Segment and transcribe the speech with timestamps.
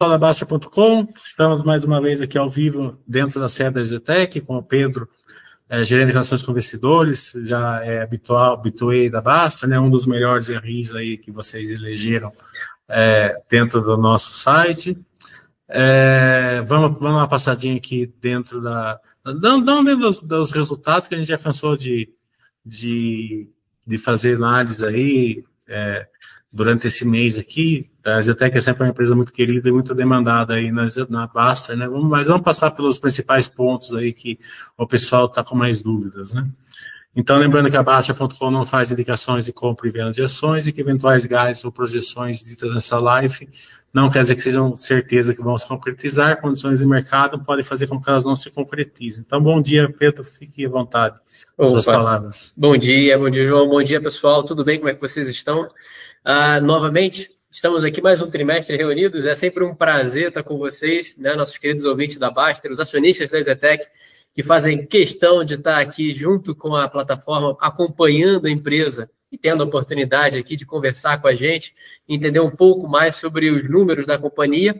[0.00, 4.62] Baixa.com, estamos mais uma vez aqui ao vivo dentro da sede da Zetec com o
[4.62, 5.08] Pedro,
[5.68, 10.06] é, gerente de relações com investidores, já é habitual, habituei da Basta, né, um dos
[10.06, 12.30] melhores RIs aí que vocês elegeram
[12.88, 14.96] é, dentro do nosso site.
[15.68, 19.00] É, vamos, vamos uma passadinha aqui dentro da.
[19.24, 22.08] Não, não dentro dos, dos, resultados, que a gente já cansou de,
[22.64, 23.50] de,
[23.84, 25.44] de fazer análise aí.
[25.66, 26.06] É,
[26.52, 27.86] durante esse mês aqui.
[28.04, 31.76] A Zetec é sempre uma empresa muito querida e muito demandada aí na, na Basta,
[31.76, 31.86] né?
[31.86, 34.38] Mas vamos passar pelos principais pontos aí que
[34.76, 36.48] o pessoal está com mais dúvidas, né?
[37.14, 40.72] Então, lembrando que a Basta.com não faz indicações de compra e venda de ações e
[40.72, 43.48] que eventuais guides ou projeções ditas nessa live
[43.92, 47.86] não quer dizer que sejam certeza que vão se concretizar, condições de mercado podem fazer
[47.86, 49.24] com que elas não se concretizem.
[49.26, 51.16] Então, bom dia, Pedro, fique à vontade.
[51.56, 52.52] Suas palavras.
[52.56, 54.78] Bom dia, bom dia, João, bom dia, pessoal, tudo bem?
[54.78, 55.68] Como é que vocês estão?
[56.28, 59.24] Uh, novamente, estamos aqui mais um trimestre reunidos.
[59.24, 63.30] É sempre um prazer estar com vocês, né, nossos queridos ouvintes da Baster, os acionistas
[63.30, 63.86] da Zetec,
[64.34, 69.62] que fazem questão de estar aqui junto com a plataforma, acompanhando a empresa e tendo
[69.62, 71.74] a oportunidade aqui de conversar com a gente,
[72.06, 74.78] entender um pouco mais sobre os números da companhia.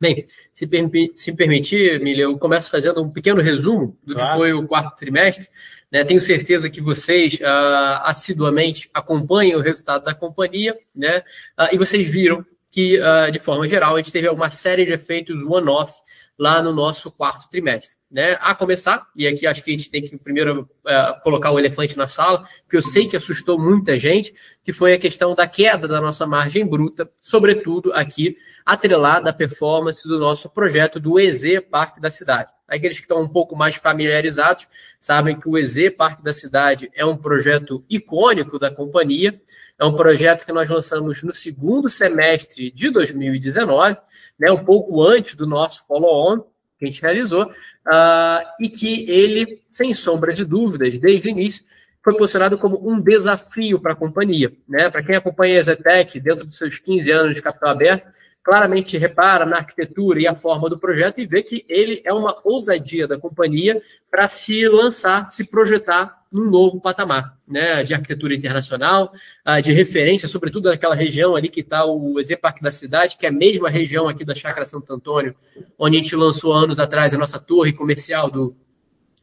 [0.00, 4.30] Bem, se, permi se permitir, Milha, eu começo fazendo um pequeno resumo do claro.
[4.30, 5.48] que foi o quarto trimestre.
[5.90, 6.04] Né?
[6.04, 11.18] Tenho certeza que vocês uh, assiduamente acompanham o resultado da companhia, né?
[11.58, 14.92] Uh, e vocês viram que, uh, de forma geral, a gente teve uma série de
[14.92, 15.94] efeitos one-off
[16.38, 17.96] lá no nosso quarto trimestre.
[18.10, 18.38] Né?
[18.40, 21.94] A começar, e aqui acho que a gente tem que primeiro uh, colocar o elefante
[21.94, 25.86] na sala, que eu sei que assustou muita gente, que foi a questão da queda
[25.86, 32.00] da nossa margem bruta, sobretudo aqui atrelada à performance do nosso projeto do EZ Parque
[32.00, 32.52] da Cidade.
[32.66, 34.66] Aqueles que estão um pouco mais familiarizados
[35.00, 39.40] sabem que o EZ Parque da Cidade é um projeto icônico da companhia,
[39.78, 43.96] é um projeto que nós lançamos no segundo semestre de 2019,
[44.38, 46.44] né, um pouco antes do nosso follow-on
[46.78, 51.64] que a gente realizou, uh, e que ele, sem sombra de dúvidas, desde o início,
[52.02, 54.52] foi posicionado como um desafio para a companhia.
[54.68, 54.88] Né?
[54.88, 58.08] Para quem acompanha a Zetec dentro dos seus 15 anos de capital aberto,
[58.48, 62.34] claramente repara na arquitetura e a forma do projeto e vê que ele é uma
[62.42, 63.78] ousadia da companhia
[64.10, 69.12] para se lançar, se projetar num novo patamar, né, de arquitetura internacional,
[69.44, 73.26] ah, de referência, sobretudo naquela região ali que está o EZ Parque da cidade, que
[73.26, 75.34] é a mesma região aqui da Chácara Santo Antônio,
[75.78, 78.56] onde a gente lançou anos atrás a nossa torre comercial do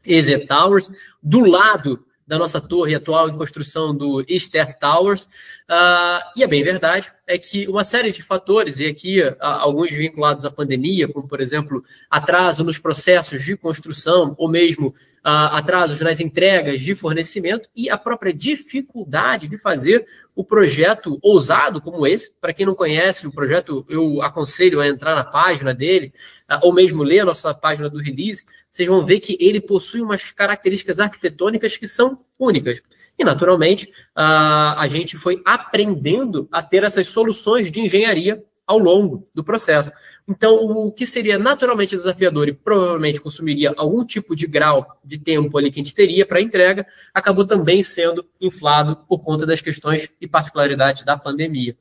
[0.04, 0.88] EZ Towers,
[1.20, 5.28] do lado da nossa torre atual em construção do Easter Towers.
[5.68, 9.90] Uh, e é bem verdade, é que uma série de fatores, e aqui uh, alguns
[9.90, 14.94] vinculados à pandemia, como por exemplo, atraso nos processos de construção, ou mesmo uh,
[15.24, 20.06] atrasos nas entregas de fornecimento, e a própria dificuldade de fazer
[20.36, 22.32] o projeto ousado como esse.
[22.40, 26.14] Para quem não conhece o projeto, eu aconselho a entrar na página dele,
[26.62, 30.30] ou mesmo ler a nossa página do release, vocês vão ver que ele possui umas
[30.30, 32.80] características arquitetônicas que são únicas.
[33.18, 39.44] E, naturalmente, a gente foi aprendendo a ter essas soluções de engenharia ao longo do
[39.44, 39.92] processo.
[40.28, 45.56] Então, o que seria naturalmente desafiador e provavelmente consumiria algum tipo de grau de tempo
[45.56, 46.84] ali que a gente teria para entrega,
[47.14, 51.76] acabou também sendo inflado por conta das questões e particularidades da pandemia.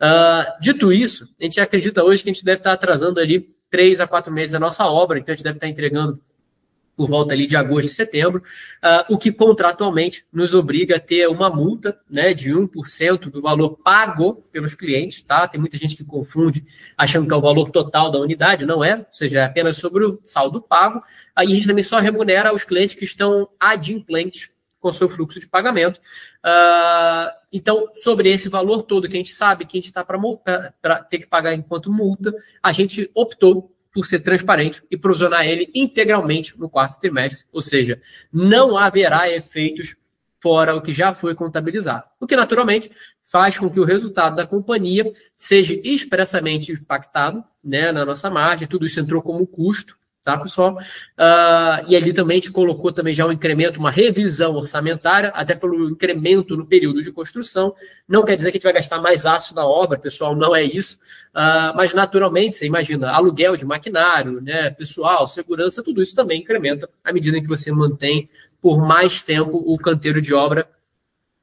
[0.00, 4.00] Uh, dito isso, a gente acredita hoje que a gente deve estar atrasando ali três
[4.00, 6.18] a quatro meses a nossa obra, então a gente deve estar entregando
[7.00, 8.42] por volta ali de agosto e setembro,
[8.84, 13.78] uh, o que contratualmente nos obriga a ter uma multa né, de 1% do valor
[13.82, 15.48] pago pelos clientes, tá?
[15.48, 16.62] Tem muita gente que confunde
[16.98, 20.04] achando que é o valor total da unidade, não é, ou seja, é apenas sobre
[20.04, 21.02] o saldo pago.
[21.34, 25.46] Aí a gente também só remunera os clientes que estão adimplentes com seu fluxo de
[25.46, 25.98] pagamento.
[26.44, 31.02] Uh, então, sobre esse valor todo que a gente sabe que a gente está para
[31.04, 32.30] ter que pagar enquanto multa,
[32.62, 38.00] a gente optou por ser transparente e provisionar ele integralmente no quarto trimestre, ou seja,
[38.32, 39.96] não haverá efeitos
[40.40, 42.04] fora o que já foi contabilizado.
[42.18, 42.90] O que, naturalmente,
[43.24, 48.66] faz com que o resultado da companhia seja expressamente impactado né, na nossa margem.
[48.66, 50.74] Tudo isso entrou como custo tá, pessoal?
[50.74, 55.54] Uh, e ali também a gente colocou também já um incremento, uma revisão orçamentária, até
[55.54, 57.74] pelo incremento no período de construção.
[58.08, 60.62] Não quer dizer que a gente vai gastar mais aço na obra, pessoal, não é
[60.62, 60.96] isso.
[61.30, 66.88] Uh, mas naturalmente, você imagina, aluguel de maquinário, né, pessoal, segurança, tudo isso também incrementa
[67.04, 68.28] à medida que você mantém
[68.60, 70.68] por mais tempo o canteiro de obra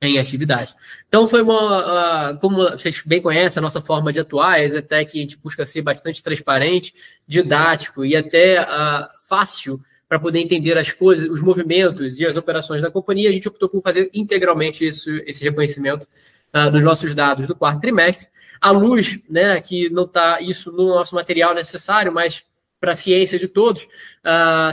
[0.02, 0.74] em atividade.
[1.08, 5.04] Então foi uma, uh, como vocês bem conhecem a nossa forma de atuar, é até
[5.04, 6.94] que a gente busca ser bastante transparente,
[7.28, 12.82] didático e até uh, fácil para poder entender as coisas, os movimentos e as operações
[12.82, 16.08] da companhia, a gente optou por fazer integralmente esse, esse reconhecimento
[16.54, 18.28] uh, dos nossos dados do quarto trimestre.
[18.62, 22.44] À luz, né, que não está isso no nosso material necessário, mas
[22.80, 23.88] para a ciência de todos,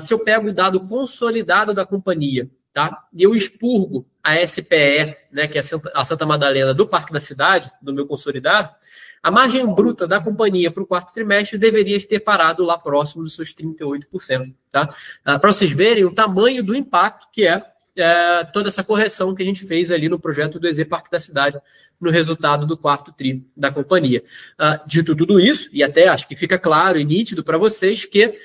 [0.02, 3.02] se eu pego o dado consolidado da companhia, tá?
[3.14, 5.62] E eu expurgo a SPE, né, que é
[5.94, 8.70] a Santa Madalena do Parque da Cidade, do meu consolidado,
[9.22, 13.34] a margem bruta da companhia para o quarto trimestre deveria ter parado lá próximo dos
[13.34, 14.54] seus 38%.
[14.70, 14.94] Tá?
[15.24, 17.62] Ah, para vocês verem o tamanho do impacto que é,
[17.96, 21.20] é, toda essa correção que a gente fez ali no projeto do EZ Parque da
[21.20, 21.60] Cidade,
[22.00, 24.22] no resultado do quarto tri da companhia.
[24.58, 28.38] Ah, dito tudo isso, e até acho que fica claro e nítido para vocês que,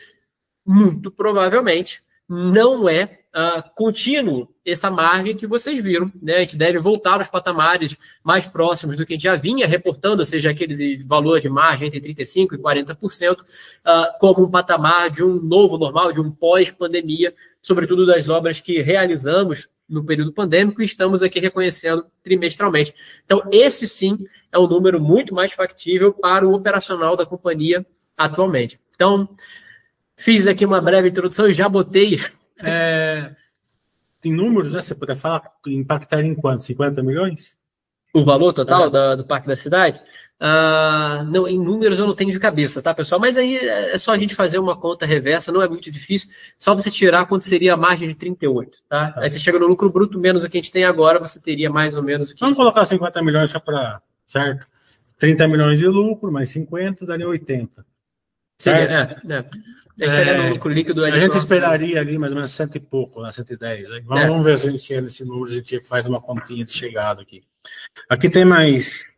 [0.65, 6.11] muito provavelmente, não é uh, contínuo essa margem que vocês viram.
[6.21, 6.35] Né?
[6.35, 10.21] A gente deve voltar aos patamares mais próximos do que a gente já vinha reportando,
[10.21, 13.45] ou seja, aqueles valores de margem entre 35% e 40%, uh,
[13.85, 18.81] ah, como um patamar de um novo normal, de um pós-pandemia, sobretudo das obras que
[18.81, 22.93] realizamos no período pandêmico e estamos aqui reconhecendo trimestralmente.
[23.25, 24.19] Então, esse sim
[24.51, 27.83] é um número muito mais factível para o operacional da companhia
[28.15, 28.79] atualmente.
[28.93, 29.27] Então,
[30.15, 32.19] fiz aqui uma breve introdução e já botei
[32.63, 33.35] é,
[34.21, 34.81] tem números, né?
[34.81, 36.63] Você puder falar, impactar em quanto?
[36.63, 37.57] 50 milhões?
[38.13, 38.89] O valor total é.
[38.89, 39.99] da, do Parque da Cidade?
[40.41, 43.19] Uh, não, em números eu não tenho de cabeça, tá, pessoal?
[43.19, 46.29] Mas aí é só a gente fazer uma conta reversa, não é muito difícil.
[46.57, 49.11] Só você tirar quanto seria a margem de 38, tá?
[49.11, 49.21] tá.
[49.21, 51.69] Aí você chega no lucro bruto menos o que a gente tem agora, você teria
[51.69, 52.39] mais ou menos o que.
[52.39, 54.01] Vamos colocar 50 milhões só para.
[54.25, 54.65] Certo?
[55.17, 57.85] 30 milhões de lucro, mais 50, daria 80.
[58.59, 59.45] Seria, é, é.
[60.01, 63.31] É, no lucro líquido a gente esperaria ali mais ou menos cento e pouco, né,
[63.31, 63.89] 110.
[63.89, 64.01] Né?
[64.05, 64.27] Vamos, é.
[64.27, 67.43] vamos ver se a gente nesse número, a gente faz uma continha de chegada aqui.
[68.09, 69.11] Aqui tem mais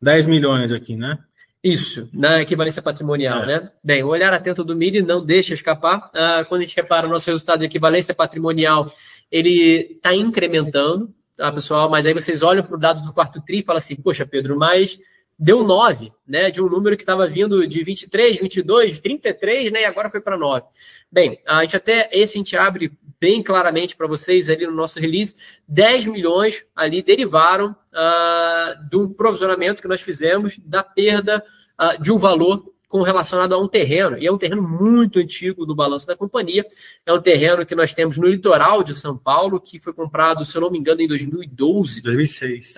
[0.00, 1.18] 10 milhões aqui, né?
[1.62, 3.46] Isso, na equivalência patrimonial, é.
[3.46, 3.70] né?
[3.84, 6.10] Bem, o olhar atento do MIRI não deixa escapar.
[6.12, 8.92] Ah, quando a gente repara o nosso resultado de equivalência patrimonial,
[9.30, 11.88] ele está incrementando, tá, pessoal?
[11.88, 14.58] Mas aí vocês olham para o dado do quarto TRI e falam assim, poxa, Pedro,
[14.58, 14.98] mas
[15.38, 16.50] deu 9, né?
[16.50, 19.82] De um número que estava vindo de 23, 22, 33, né?
[19.82, 20.66] E agora foi para 9.
[21.10, 24.98] Bem, a gente até esse a gente abre bem claramente para vocês ali no nosso
[24.98, 25.34] release.
[25.68, 31.44] 10 milhões ali derivaram uh, de um provisionamento que nós fizemos da perda
[31.80, 35.64] uh, de um valor com relacionado a um terreno, e é um terreno muito antigo
[35.64, 36.66] do balanço da companhia.
[37.06, 40.54] É um terreno que nós temos no litoral de São Paulo, que foi comprado, se
[40.54, 42.02] eu não me engano, em 2012.
[42.02, 42.74] 2006.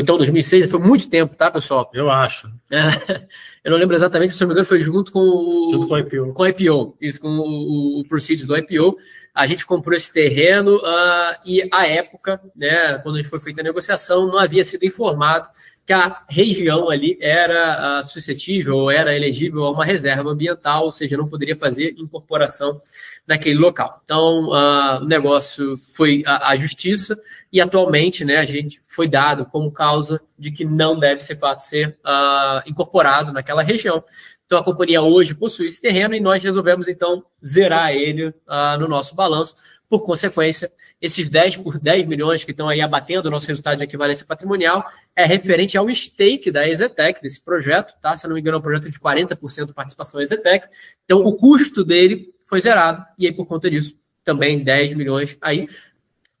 [0.00, 1.90] Então, 2006 foi muito tempo, tá, pessoal?
[1.92, 2.48] Eu acho.
[2.70, 3.26] É,
[3.64, 5.70] eu não lembro exatamente, se não me engano, foi junto com o.
[5.72, 6.32] Junto com o IPO.
[6.32, 8.96] Com o IPO, isso, com o, o, o do IPO.
[9.34, 13.60] A gente comprou esse terreno uh, e, à época, né, quando a gente foi feita
[13.60, 15.46] a negociação, não havia sido informado
[15.86, 20.90] que a região ali era uh, suscetível ou era elegível a uma reserva ambiental, ou
[20.90, 22.82] seja, não poderia fazer incorporação
[23.24, 24.02] naquele local.
[24.04, 27.16] Então, uh, o negócio foi à justiça
[27.52, 31.60] e atualmente né, a gente foi dado como causa de que não deve ser fato
[31.60, 34.02] ser uh, incorporado naquela região.
[34.44, 38.32] Então a companhia hoje possui esse terreno e nós resolvemos então zerar ele
[38.78, 39.56] no nosso balanço.
[39.88, 43.84] Por consequência, esses 10 por 10 milhões que estão aí abatendo o nosso resultado de
[43.84, 44.84] equivalência patrimonial
[45.16, 48.16] é referente ao stake da Exetec, desse projeto, tá?
[48.18, 50.68] Se não me engano, é um projeto de 40% de participação Exetec.
[51.04, 55.68] Então, o custo dele foi zerado, e aí, por conta disso, também 10 milhões aí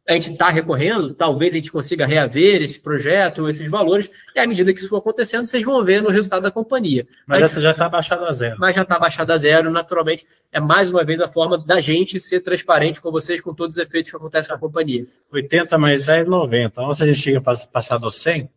[0.08, 4.46] a gente está recorrendo, talvez a gente consiga reaver esse projeto, esses valores, e à
[4.46, 7.04] medida que isso for acontecendo, vocês vão ver no resultado da companhia.
[7.26, 8.56] Mas, mas já está baixado a zero.
[8.58, 12.20] Mas já está baixado a zero, naturalmente, é mais uma vez a forma da gente
[12.20, 15.04] ser transparente com vocês, com todos os efeitos que acontecem com a companhia.
[15.32, 16.64] 80 mais 10, 90.
[16.64, 18.48] Então, se a gente chega para passar do 100,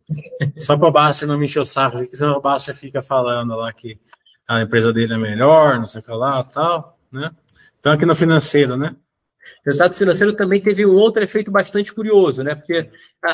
[0.56, 3.56] só para o Basta não me encher o saco, porque senão o Basta fica falando
[3.56, 3.98] lá que
[4.46, 7.32] a empresa dele é melhor, não sei o que lá, tal, né?
[7.80, 8.94] Então, aqui no financeiro, né?
[9.64, 12.54] O resultado financeiro também teve um outro efeito bastante curioso, né?
[12.54, 12.88] Porque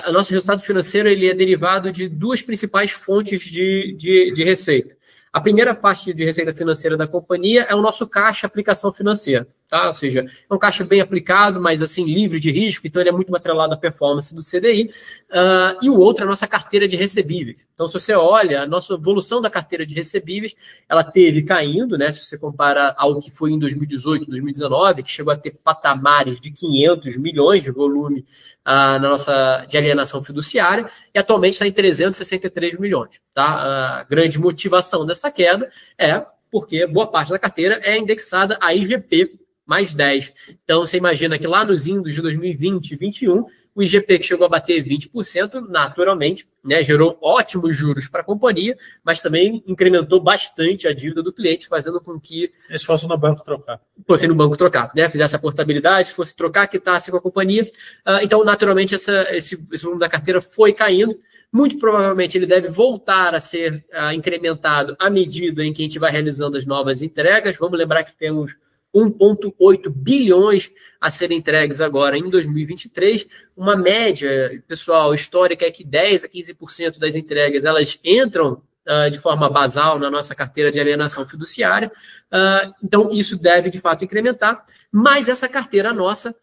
[0.09, 4.97] o nosso resultado financeiro ele é derivado de duas principais fontes de, de, de receita.
[5.33, 9.89] A primeira parte de receita financeira da companhia é o nosso caixa aplicação financeira, tá?
[9.89, 13.13] Ou seja, é um caixa bem aplicado, mas assim, livre de risco, então ele é
[13.13, 14.91] muito atrelado à performance do CDI.
[15.31, 17.67] Uh, ah, e o outro é a nossa carteira de recebíveis.
[17.75, 20.55] Então, se você olha, a nossa evolução da carteira de recebíveis,
[20.89, 22.11] ela teve caindo, né?
[22.11, 26.51] Se você compara ao que foi em 2018, 2019, que chegou a ter patamares de
[26.51, 28.25] 500 milhões de volume
[28.65, 33.21] na nossa de alienação fiduciária e atualmente está em 363 milhões.
[33.33, 34.01] Tá?
[34.01, 39.39] A grande motivação dessa queda é porque boa parte da carteira é indexada a IGP
[39.67, 40.33] mais 10.
[40.65, 43.45] Então, você imagina que lá nos índices de 2020 e 2021,
[43.75, 48.79] o IGP que chegou a bater 20%, naturalmente, né, gerou ótimos juros para a companhia,
[49.05, 52.53] mas também incrementou bastante a dívida do cliente, fazendo com que.
[52.71, 53.79] Se fosse no banco trocar.
[54.07, 55.11] Fosse no banco trocar, né?
[55.11, 57.65] Fizesse a portabilidade, fosse trocar, quitasse com a companhia.
[58.07, 61.19] Uh, então, naturalmente, essa, esse, esse volume da carteira foi caindo.
[61.53, 65.99] Muito provavelmente ele deve voltar a ser uh, incrementado à medida em que a gente
[65.99, 67.57] vai realizando as novas entregas.
[67.57, 68.57] Vamos lembrar que temos
[68.97, 73.27] 1,8 bilhões a serem entregues agora em 2023.
[73.57, 79.19] Uma média, pessoal, histórica é que 10 a 15% das entregas elas entram uh, de
[79.19, 81.93] forma basal na nossa carteira de alienação fiduciária.
[82.33, 84.65] Uh, então, isso deve, de fato, incrementar.
[84.91, 86.35] Mas essa carteira nossa,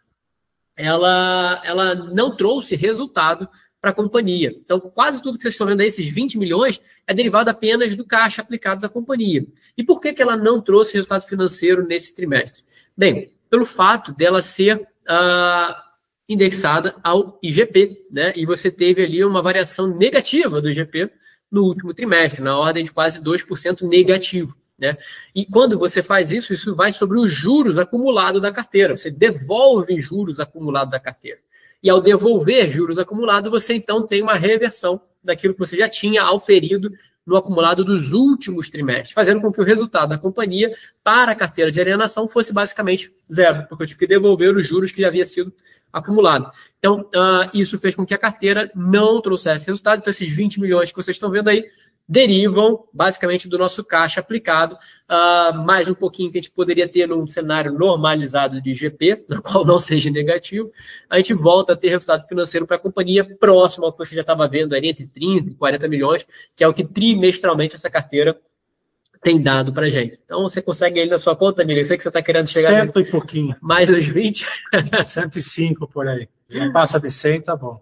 [0.75, 3.49] ela, ela não trouxe resultado
[3.83, 4.55] para a companhia.
[4.63, 8.05] Então, quase tudo que vocês estão vendo aí, esses 20 milhões, é derivado apenas do
[8.05, 9.45] caixa aplicado da companhia.
[9.77, 12.63] E por que, que ela não trouxe resultado financeiro nesse trimestre?
[12.95, 15.75] Bem, pelo fato dela ser uh,
[16.29, 18.31] indexada ao IGP, né?
[18.37, 21.11] E você teve ali uma variação negativa do IGP
[21.51, 24.55] no último trimestre, na ordem de quase 2% negativo.
[24.79, 24.97] Né?
[25.35, 28.95] E quando você faz isso, isso vai sobre os juros acumulados da carteira.
[28.95, 31.39] Você devolve juros acumulados da carteira.
[31.83, 36.23] E ao devolver juros acumulados, você então tem uma reversão daquilo que você já tinha
[36.23, 36.89] auferido
[37.25, 40.73] no acumulado dos últimos trimestres, fazendo com que o resultado da companhia
[41.03, 44.91] para a carteira de alienação fosse basicamente zero, porque eu tive que devolver os juros
[44.91, 45.53] que já havia sido
[45.91, 46.51] acumulado.
[46.79, 49.99] Então, uh, isso fez com que a carteira não trouxesse resultado.
[49.99, 51.65] Então, esses 20 milhões que vocês estão vendo aí
[52.07, 57.07] derivam basicamente do nosso caixa aplicado, uh, mais um pouquinho que a gente poderia ter
[57.07, 60.69] num cenário normalizado de GP, no qual não seja negativo,
[61.09, 64.21] a gente volta a ter resultado financeiro para a companhia próximo ao que você já
[64.21, 68.39] estava vendo ali, entre 30 e 40 milhões, que é o que trimestralmente essa carteira
[69.21, 70.19] tem dado para gente.
[70.25, 72.85] Então você consegue aí na sua conta, Miriam, eu sei que você está querendo chegar...
[72.85, 73.55] Cento e pouquinho.
[73.61, 74.45] Mais uns 20?
[75.07, 76.27] 105 por aí.
[76.49, 77.81] Não passa de 100, tá bom.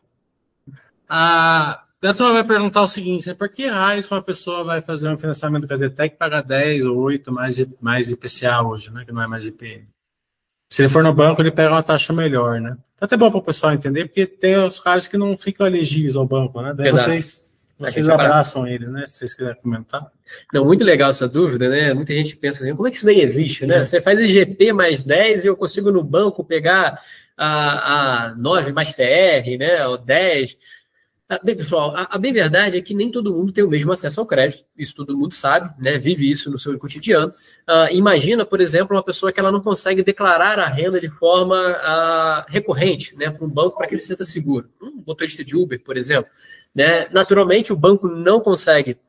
[1.09, 5.09] Ah, a turma vai perguntar o seguinte, né, por que raios uma pessoa vai fazer
[5.09, 9.03] um financiamento com a Zetec e pagar 10 ou 8 mais, mais IPCA hoje, né,
[9.05, 9.87] que não é mais IPM?
[10.71, 12.77] Se ele for no banco, ele pega uma taxa melhor, né?
[12.95, 16.15] Então, até bom para o pessoal entender, porque tem os caras que não ficam elegíveis
[16.15, 16.73] ao banco, né?
[16.73, 17.09] Daí Exato.
[17.09, 17.45] vocês,
[17.77, 19.05] vocês abraçam ele, né?
[19.05, 20.09] Se vocês quiserem comentar.
[20.53, 21.93] Não, muito legal essa dúvida, né?
[21.93, 23.79] Muita gente pensa assim, como é que isso daí existe, né?
[23.79, 23.85] É.
[23.85, 27.01] Você faz IGP mais 10 e eu consigo no banco pegar
[27.35, 29.85] a, a 9 mais TR, né?
[29.87, 30.55] Ou 10.
[31.33, 33.89] Ah, bem, pessoal, a, a, bem verdade é que nem todo mundo tem o mesmo
[33.89, 35.97] acesso ao crédito, isso todo mundo sabe, né?
[35.97, 37.31] Vive isso no seu cotidiano.
[37.31, 41.55] Uh, imagina, por exemplo, uma pessoa que ela não consegue declarar a renda de forma
[41.55, 44.69] uh, recorrente, né, para um banco para que ele sinta seguro.
[44.81, 46.29] Um motorista de Uber, por exemplo.
[46.75, 47.07] Né?
[47.11, 48.99] Naturalmente, o banco não consegue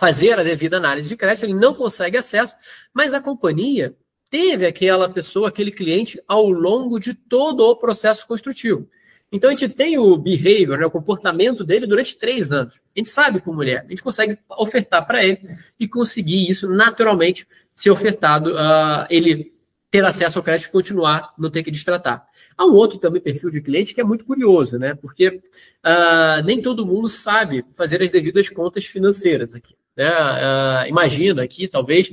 [0.00, 2.56] fazer a devida análise de crédito, ele não consegue acesso,
[2.92, 3.94] mas a companhia
[4.28, 8.88] teve aquela pessoa, aquele cliente, ao longo de todo o processo construtivo.
[9.32, 12.80] Então a gente tem o behavior, né, o comportamento dele durante três anos.
[12.94, 15.40] A gente sabe como ele é, a gente consegue ofertar para ele
[15.78, 19.52] e conseguir isso naturalmente ser ofertado, uh, ele
[19.90, 22.26] ter acesso ao crédito e continuar, não ter que destratar.
[22.56, 24.94] Há um outro também perfil de cliente que é muito curioso, né?
[24.94, 29.74] Porque uh, nem todo mundo sabe fazer as devidas contas financeiras aqui.
[29.96, 30.10] Né?
[30.10, 32.12] Uh, imagina aqui, talvez,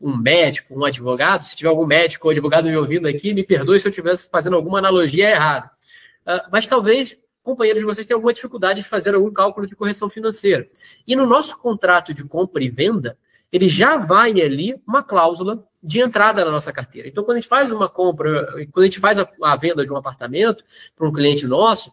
[0.00, 3.80] um médico, um advogado, se tiver algum médico ou advogado me ouvindo aqui, me perdoe
[3.80, 5.70] se eu estivesse fazendo alguma analogia errada.
[6.26, 10.08] Ah, mas talvez companheiros de vocês tenham alguma dificuldade de fazer algum cálculo de correção
[10.10, 10.68] financeira.
[11.06, 13.18] E no nosso contrato de compra e venda,
[13.52, 17.08] ele já vai ali uma cláusula de entrada na nossa carteira.
[17.08, 19.90] Então, quando a gente faz uma compra, quando a gente faz a, a venda de
[19.90, 20.62] um apartamento
[20.94, 21.90] para um cliente nosso,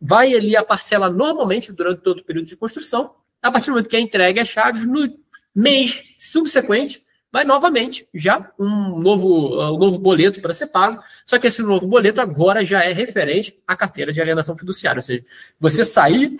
[0.00, 3.14] vai ali a parcela normalmente durante todo o período de construção.
[3.42, 5.18] A partir do momento que é entregue as chaves, no
[5.54, 11.46] mês subsequente, vai novamente já um novo, um novo boleto para ser pago, só que
[11.46, 15.24] esse novo boleto agora já é referente à carteira de alienação fiduciária, ou seja,
[15.58, 16.36] você sair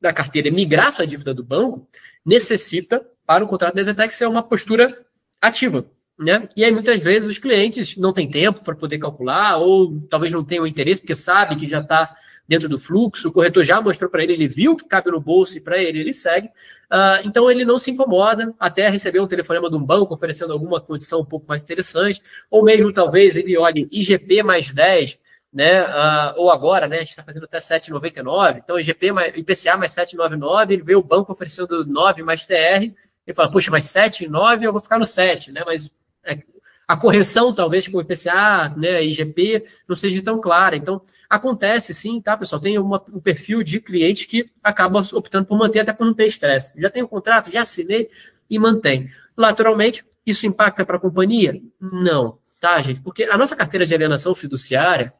[0.00, 1.86] da carteira e migrar sua dívida do banco,
[2.24, 5.04] necessita, para o contrato da Exetec, ser uma postura
[5.40, 5.86] ativa.
[6.18, 6.48] Né?
[6.56, 10.44] E aí, muitas vezes, os clientes não têm tempo para poder calcular, ou talvez não
[10.44, 12.14] tenham interesse, porque sabe que já está
[12.48, 15.56] dentro do fluxo, o corretor já mostrou para ele, ele viu que cabe no bolso
[15.56, 16.48] e para ele ele segue.
[16.48, 20.80] Uh, então ele não se incomoda até receber um telefonema de um banco oferecendo alguma
[20.80, 25.18] condição um pouco mais interessante, ou mesmo talvez ele olhe IGP mais 10,
[25.52, 25.82] né?
[25.82, 26.96] Uh, ou agora, né?
[26.96, 31.02] A gente está fazendo até 7,99, então IGP mais, IPCA mais 7,99, ele vê o
[31.02, 32.92] banco oferecendo 9 mais TR,
[33.26, 35.62] ele fala, poxa, mas 7,9 eu vou ficar no 7, né?
[35.66, 35.90] Mas
[36.24, 36.38] é,
[36.86, 40.76] a correção, talvez, com o IPCA, né, IGP, não seja tão clara.
[40.76, 42.60] Então, acontece sim, tá, pessoal?
[42.60, 46.26] Tem uma, um perfil de clientes que acaba optando por manter até por não ter
[46.26, 46.72] estresse.
[46.80, 48.08] Já tem o um contrato, já assinei
[48.48, 49.10] e mantém.
[49.36, 51.60] Lateralmente, isso impacta para a companhia?
[51.80, 53.00] Não, tá, gente?
[53.00, 55.12] Porque a nossa carteira de alienação fiduciária,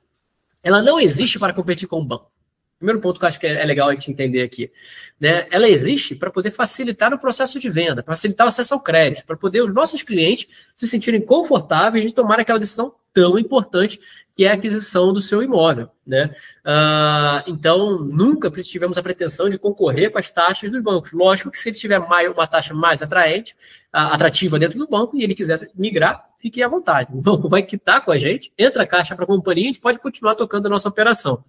[0.63, 2.31] ela não existe para competir com o banco.
[2.79, 4.71] Primeiro ponto que eu acho que é legal a gente entender aqui.
[5.19, 5.47] Né?
[5.51, 9.37] Ela existe para poder facilitar o processo de venda, facilitar o acesso ao crédito, para
[9.37, 13.99] poder os nossos clientes se sentirem confortáveis de tomar aquela decisão tão importante
[14.39, 15.91] e é a aquisição do seu imóvel.
[16.07, 16.35] Né?
[16.65, 21.13] Uh, então, nunca tivemos a pretensão de concorrer com as taxas dos bancos.
[21.13, 23.57] Lógico que se ele tiver mais, uma taxa mais atraente,
[23.93, 27.11] atrativa dentro do banco, e ele quiser migrar, fique à vontade.
[27.17, 29.81] O banco vai quitar com a gente, entra a caixa para a companhia, a gente
[29.81, 31.43] pode continuar tocando a nossa operação.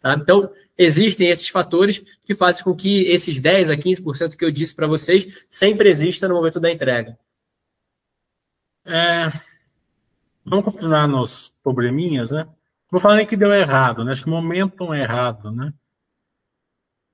[0.00, 0.14] Tá?
[0.14, 4.74] Então, existem esses fatores que fazem com que esses 10% a 15% que eu disse
[4.74, 7.18] para vocês sempre exista no momento da entrega.
[8.86, 9.32] É,
[10.48, 12.46] vamos continuar nos probleminhas, né?
[12.90, 14.12] Vou falar que deu errado, né?
[14.12, 15.72] Acho que o momento é errado, né?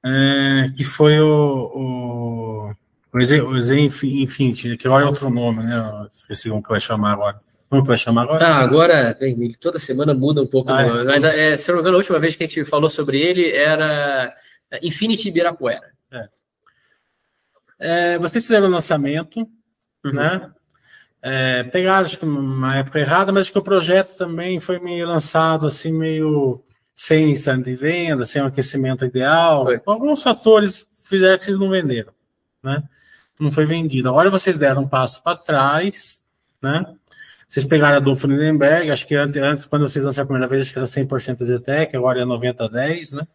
[0.04, 2.74] É, que foi o, o,
[3.12, 5.76] o Z Infinity, que agora é outro nome, né?
[6.12, 7.40] Esqueci como que vai chamar agora.
[7.68, 8.46] Como que vai chamar agora?
[8.46, 9.18] Ah, agora,
[9.58, 10.70] toda semana muda um pouco.
[10.70, 11.04] Ah, é.
[11.04, 13.20] Mas, é, se eu não me engano, a última vez que a gente falou sobre
[13.20, 14.32] ele era
[14.82, 15.90] Infinity Ibirapuera.
[16.12, 16.28] É.
[17.78, 19.40] É, vocês fizeram o lançamento,
[20.04, 20.12] uhum.
[20.12, 20.52] né?
[21.26, 25.06] É, pegaram, acho que uma época errada, mas acho que o projeto também foi meio
[25.06, 26.62] lançado assim, meio
[26.94, 29.64] sem stand de venda, sem um aquecimento ideal.
[29.64, 29.80] Foi.
[29.86, 32.12] Alguns fatores fizeram que vocês não venderam,
[32.62, 32.82] né?
[33.40, 34.10] Não foi vendido.
[34.10, 36.20] Agora vocês deram um passo para trás,
[36.62, 36.84] né?
[37.48, 40.72] Vocês pegaram a do Lindenberg, acho que antes, quando vocês lançaram a primeira vez, acho
[40.74, 43.26] que era 100% Zetec, agora é 90-10, né?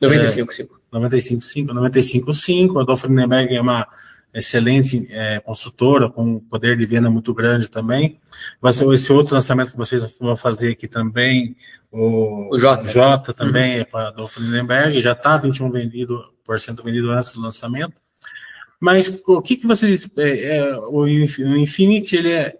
[0.00, 0.68] 95,5.
[0.92, 1.66] É, 95,5.
[1.72, 2.78] 95,5.
[2.78, 3.88] A Adolfo Lindenberg é uma
[4.36, 8.20] excelente é, construtora, com um poder de venda muito grande também.
[8.60, 11.56] Vai ser esse outro lançamento que vocês vão fazer aqui também,
[11.90, 12.84] o, o J.
[12.88, 13.80] J também uhum.
[13.80, 17.94] é para Adolfo Lindenberg, já está 21% vendido, por cento vendido antes do lançamento.
[18.78, 20.06] Mas o que, que vocês.
[20.18, 22.56] É, é, o Infinity ele é,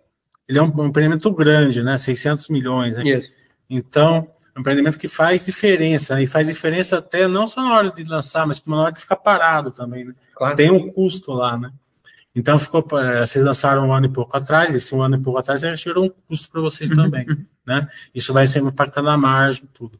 [0.49, 1.99] ele é um, empreendimento grande, né?
[1.99, 2.97] 600 milhões.
[2.97, 3.05] Né?
[3.05, 3.33] Isso.
[3.69, 6.23] Então, é um empreendimento que faz diferença, né?
[6.23, 9.17] e faz diferença até não só na hora de lançar, mas na hora de ficar
[9.17, 10.07] parado também.
[10.07, 10.15] Né?
[10.37, 10.55] Claro.
[10.55, 11.73] Tem um custo lá, né?
[12.35, 15.39] Então ficou, eh, vocês lançaram um ano e pouco atrás, esse um ano e pouco
[15.39, 17.25] atrás já gerou um custo para vocês também,
[17.67, 17.89] né?
[18.15, 19.99] Isso vai ser impactando a margem, tudo.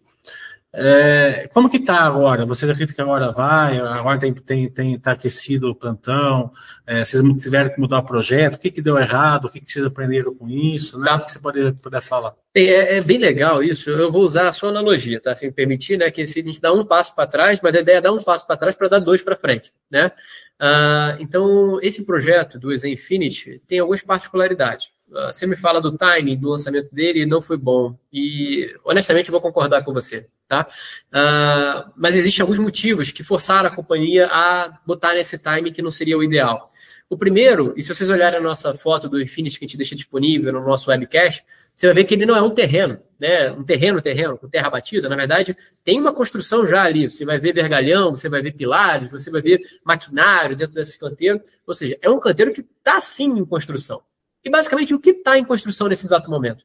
[0.73, 2.45] É, como que está agora?
[2.45, 3.79] Vocês acreditam que agora vai?
[3.79, 6.51] Agora tem tem tem tá aquecido o plantão?
[6.87, 8.57] É, vocês tiveram que mudar o projeto?
[8.57, 9.47] O que, que deu errado?
[9.47, 10.99] O que, que vocês aprenderam com isso?
[10.99, 11.07] Né?
[11.07, 11.17] Tá.
[11.17, 12.35] O que você pode puder falar?
[12.55, 13.89] É, é, bem legal isso.
[13.89, 15.35] Eu vou usar a sua analogia, tá?
[15.35, 16.11] Se me permitir, né?
[16.11, 18.47] Que a gente dá um passo para trás, mas a ideia é dar um passo
[18.47, 20.13] para trás para dar dois para frente, né?
[20.59, 24.89] Ah, então, esse projeto do Exa Infinity tem algumas particularidades.
[25.15, 27.97] Ah, você me fala do timing do lançamento dele e não foi bom.
[28.13, 30.27] E, honestamente, eu vou concordar com você.
[30.49, 30.69] Tá?
[31.09, 35.91] Uh, mas existem alguns motivos que forçaram a companhia a botar nesse timing que não
[35.91, 36.71] seria o ideal.
[37.09, 39.95] O primeiro, e se vocês olharem a nossa foto do Infinity que a gente deixa
[39.95, 41.45] disponível no nosso webcast,
[41.77, 43.53] você vai ver que ele não é um terreno, né?
[43.53, 45.09] Um terreno, terreno, com terra batida.
[45.09, 45.55] Na verdade,
[45.85, 47.09] tem uma construção já ali.
[47.09, 51.41] Você vai ver vergalhão, você vai ver pilares, você vai ver maquinário dentro desse canteiro.
[51.67, 54.03] Ou seja, é um canteiro que está sim em construção.
[54.43, 56.65] E basicamente o que está em construção nesse exato momento?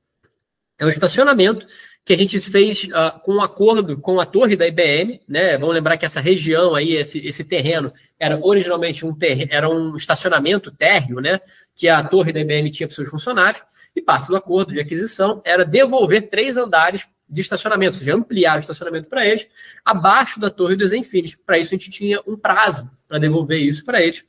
[0.79, 1.67] É um estacionamento
[2.03, 5.57] que a gente fez uh, com um acordo com a torre da IBM, né?
[5.57, 9.95] Vamos lembrar que essa região aí, esse, esse terreno, era originalmente um terreno, era um
[9.95, 11.39] estacionamento térreo, né?
[11.75, 13.63] Que a torre da IBM tinha para seus funcionários,
[13.95, 18.57] e parte do acordo de aquisição era devolver três andares de estacionamento, ou seja, ampliar
[18.57, 19.47] o estacionamento para eles,
[19.85, 21.35] abaixo da torre do Zenfines.
[21.35, 24.19] Para isso, a gente tinha um prazo para devolver isso para eles.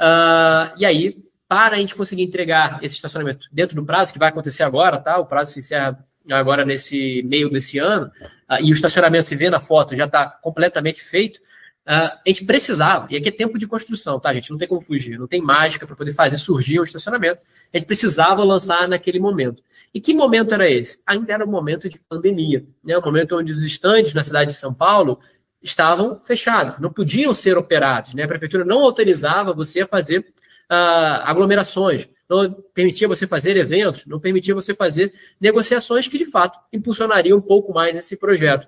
[0.00, 4.28] Uh, e aí, para a gente conseguir entregar esse estacionamento dentro do prazo, que vai
[4.28, 5.18] acontecer agora, tá?
[5.18, 8.10] O prazo se encerra agora nesse meio desse ano,
[8.50, 11.38] uh, e o estacionamento, se vê na foto, já está completamente feito,
[11.86, 14.50] uh, a gente precisava, e aqui é tempo de construção, tá, gente?
[14.50, 17.40] Não tem como fugir, não tem mágica para poder fazer surgir o estacionamento.
[17.72, 19.62] A gente precisava lançar naquele momento.
[19.92, 21.00] E que momento era esse?
[21.06, 22.96] Ainda era um momento de pandemia, né?
[22.98, 25.18] Um momento onde os estandes na cidade de São Paulo
[25.62, 28.22] estavam fechados, não podiam ser operados, né?
[28.22, 34.20] A prefeitura não autorizava você a fazer uh, aglomerações, não permitia você fazer eventos, não
[34.20, 38.64] permitia você fazer negociações que, de fato, impulsionariam um pouco mais esse projeto.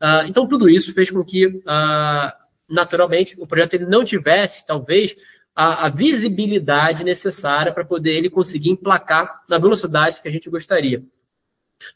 [0.00, 2.32] Uh, então, tudo isso fez com que, uh,
[2.68, 5.14] naturalmente, o projeto ele não tivesse, talvez,
[5.54, 11.04] a, a visibilidade necessária para poder ele conseguir emplacar na velocidade que a gente gostaria.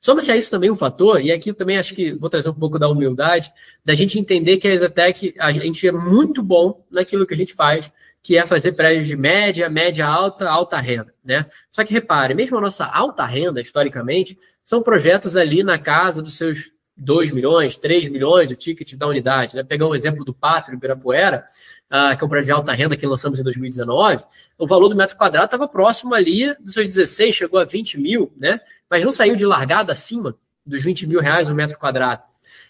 [0.01, 2.79] Soma-se a isso também um fator, e aqui também acho que vou trazer um pouco
[2.79, 3.53] da humildade,
[3.85, 7.55] da gente entender que a Exatec, a gente é muito bom naquilo que a gente
[7.55, 7.91] faz,
[8.27, 11.47] que é fazer prédios de média, média alta, alta renda, né?
[11.71, 16.37] Só que repare, mesmo a nossa alta renda, historicamente, são projetos ali na casa dos
[16.37, 19.63] seus 2 milhões, 3 milhões, o ticket da unidade, né?
[19.63, 21.47] Pegar um exemplo do Pátrio Ibirapuera,
[21.87, 24.25] uh, que é um projeto de alta renda que lançamos em 2019,
[24.59, 28.33] o valor do metro quadrado estava próximo ali dos seus 16, chegou a 20 mil,
[28.37, 28.61] né?
[28.91, 30.37] Mas não saiu de largada acima
[30.67, 32.25] dos 20 mil reais no metro quadrado.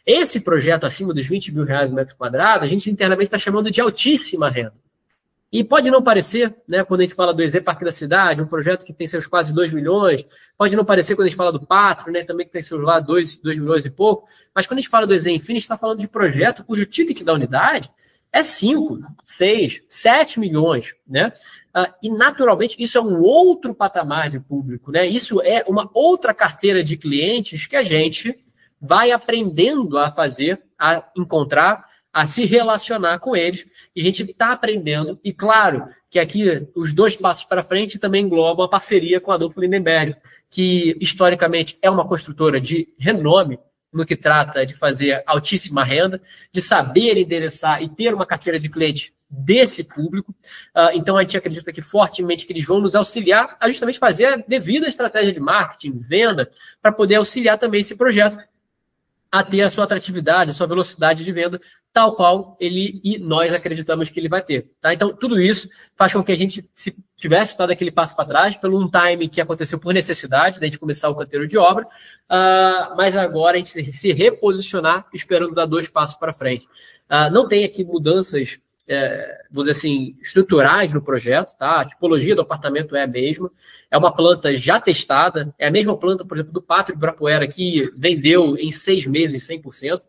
[0.04, 3.70] Esse projeto acima dos 20 mil reais no metro quadrado, a gente internamente está chamando
[3.70, 4.74] de altíssima renda.
[5.52, 8.46] E pode não parecer, né, quando a gente fala do EZ Parque da Cidade, um
[8.46, 10.26] projeto que tem seus quase 2 milhões,
[10.58, 12.98] pode não parecer quando a gente fala do Patro, né, também que tem seus lá
[12.98, 15.62] 2, 2 milhões e pouco, mas quando a gente fala do EZ Infinity, a gente
[15.62, 17.90] está falando de projeto cujo ticket da unidade
[18.32, 21.32] é 5, 6, 7 milhões, né?
[21.74, 25.06] Uh, e naturalmente isso é um outro patamar de público, né?
[25.06, 28.38] Isso é uma outra carteira de clientes que a gente
[28.80, 31.84] vai aprendendo a fazer, a encontrar,
[32.16, 33.66] a se relacionar com eles.
[33.94, 35.20] E a gente está aprendendo.
[35.22, 39.34] E claro que aqui os dois passos para frente também englobam a parceria com a
[39.34, 40.16] Adolfo Lindenberg,
[40.48, 43.58] que historicamente é uma construtora de renome
[43.92, 48.70] no que trata de fazer altíssima renda, de saber endereçar e ter uma carteira de
[48.70, 50.34] cliente desse público.
[50.74, 54.24] Uh, então, a gente acredita que fortemente que eles vão nos auxiliar a justamente fazer
[54.24, 56.50] a devida estratégia de marketing, venda,
[56.80, 58.38] para poder auxiliar também esse projeto
[59.38, 61.60] a ter a sua atratividade, a sua velocidade de venda,
[61.92, 64.70] tal qual ele e nós acreditamos que ele vai ter.
[64.80, 64.92] Tá?
[64.92, 68.56] Então, tudo isso faz com que a gente se tivesse dado aquele passo para trás,
[68.56, 72.96] pelo um time que aconteceu por necessidade, da gente começar o canteiro de obra, uh,
[72.96, 76.66] mas agora a gente se, se reposicionar, esperando dar dois passos para frente.
[77.10, 81.80] Uh, não tem aqui mudanças é, dizer assim, estruturais no projeto, tá?
[81.80, 83.50] A tipologia do apartamento é a mesma.
[83.90, 87.90] É uma planta já testada, é a mesma planta, por exemplo, do Pátrio Ibirapuera, que
[87.96, 90.00] vendeu em seis meses 100%.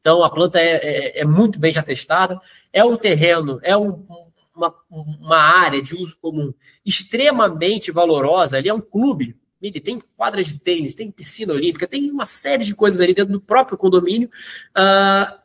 [0.00, 2.40] Então, a planta é, é, é muito bem já testada.
[2.72, 4.06] É um terreno, é um,
[4.54, 6.52] uma, uma área de uso comum
[6.84, 8.56] extremamente valorosa.
[8.58, 9.36] Ali é um clube
[9.72, 13.40] tem quadras de tênis, tem piscina olímpica, tem uma série de coisas ali dentro do
[13.40, 14.28] próprio condomínio.
[14.76, 15.43] Uh,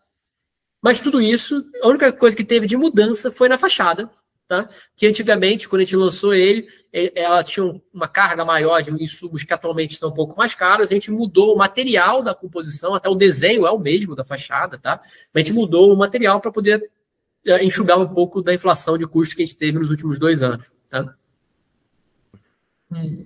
[0.82, 4.10] mas tudo isso, a única coisa que teve de mudança foi na fachada,
[4.48, 4.70] tá?
[4.96, 9.54] Que antigamente, quando a gente lançou ele, ela tinha uma carga maior de insumos que
[9.54, 10.90] atualmente estão um pouco mais caros.
[10.90, 14.78] A gente mudou o material da composição, até o desenho é o mesmo da fachada,
[14.78, 15.02] tá?
[15.34, 16.90] A gente mudou o material para poder
[17.46, 20.42] é, enxugar um pouco da inflação de custo que a gente teve nos últimos dois
[20.42, 21.14] anos, tá?
[22.92, 23.26] Hum.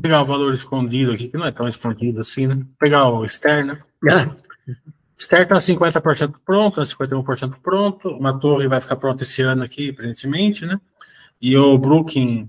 [0.00, 2.54] Vou pegar o valor escondido aqui, que não é tão escondido assim, né?
[2.54, 3.76] Vou pegar o externo.
[4.08, 4.34] Ah.
[5.18, 8.08] Externo está 50% pronto, 51% pronto.
[8.08, 10.80] Uma torre vai ficar pronta esse ano aqui, aparentemente, né?
[11.38, 12.48] E o Brooklyn,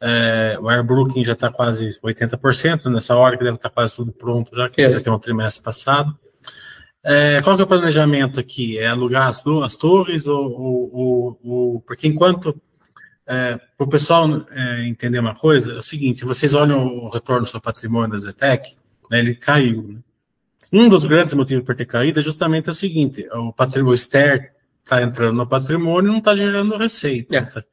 [0.00, 3.96] é, o Air Brooklyn já está quase 80%, nessa hora que deve estar tá quase
[3.96, 4.88] tudo pronto já, que é.
[4.90, 6.16] já tem um trimestre passado.
[7.04, 8.78] É, qual que é o planejamento aqui?
[8.78, 12.54] É alugar as, as torres ou, ou, ou, ou porque enquanto
[13.26, 17.42] é, para o pessoal é, entender uma coisa, é o seguinte: vocês olham o retorno
[17.42, 18.76] do seu patrimônio da Zetec,
[19.10, 19.82] né, ele caiu.
[19.82, 19.98] Né?
[20.72, 24.52] Um dos grandes motivos para ter caído é justamente o seguinte: o patrimônio o Ster
[24.82, 27.36] está entrando no patrimônio e não está gerando receita.
[27.36, 27.64] É.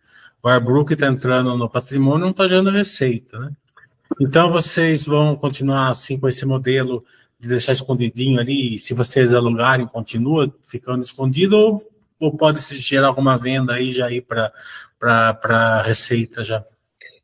[0.42, 3.40] O Arbrook está entrando no patrimônio e não está gerando receita.
[3.40, 3.52] Né?
[4.20, 7.06] Então vocês vão continuar assim com esse modelo
[7.40, 11.82] de deixar escondidinho ali, se vocês alugarem, continua ficando escondido, ou,
[12.20, 14.52] ou pode se gerar alguma venda aí já ir para
[15.04, 16.64] para receita já.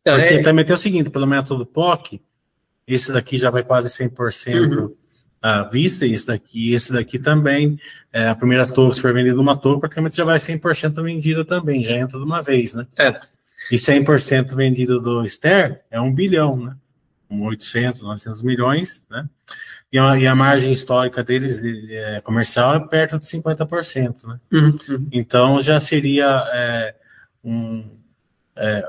[0.05, 0.43] Não, Porque é...
[0.43, 2.21] também tem o seguinte, pelo método POC,
[2.87, 4.95] esse daqui já vai quase 100% uhum.
[5.41, 7.79] à vista, e esse daqui, esse daqui também,
[8.11, 11.83] é, a primeira torre, se for vendida uma torre, praticamente já vai 100% vendida também,
[11.83, 12.85] já entra de uma vez, né?
[12.97, 13.19] É.
[13.71, 16.75] E 100% vendido do Ster é um bilhão, né?
[17.29, 19.27] Um 800, 900 milhões, né?
[19.91, 24.39] E a, e a margem histórica deles é, comercial é perto de 50%, né?
[24.51, 25.07] Uhum.
[25.11, 26.95] Então já seria é,
[27.43, 27.83] um,
[28.55, 28.83] é,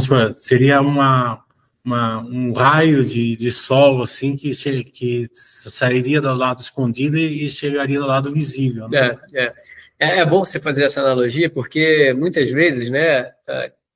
[0.00, 1.44] supor, seria uma,
[1.84, 4.50] uma, um raio de, de sol assim que,
[4.84, 8.88] que sairia do lado escondido e chegaria do lado visível.
[8.88, 9.16] Né?
[9.32, 9.54] É, é.
[9.98, 13.30] é, é bom você fazer essa analogia, porque muitas vezes, né,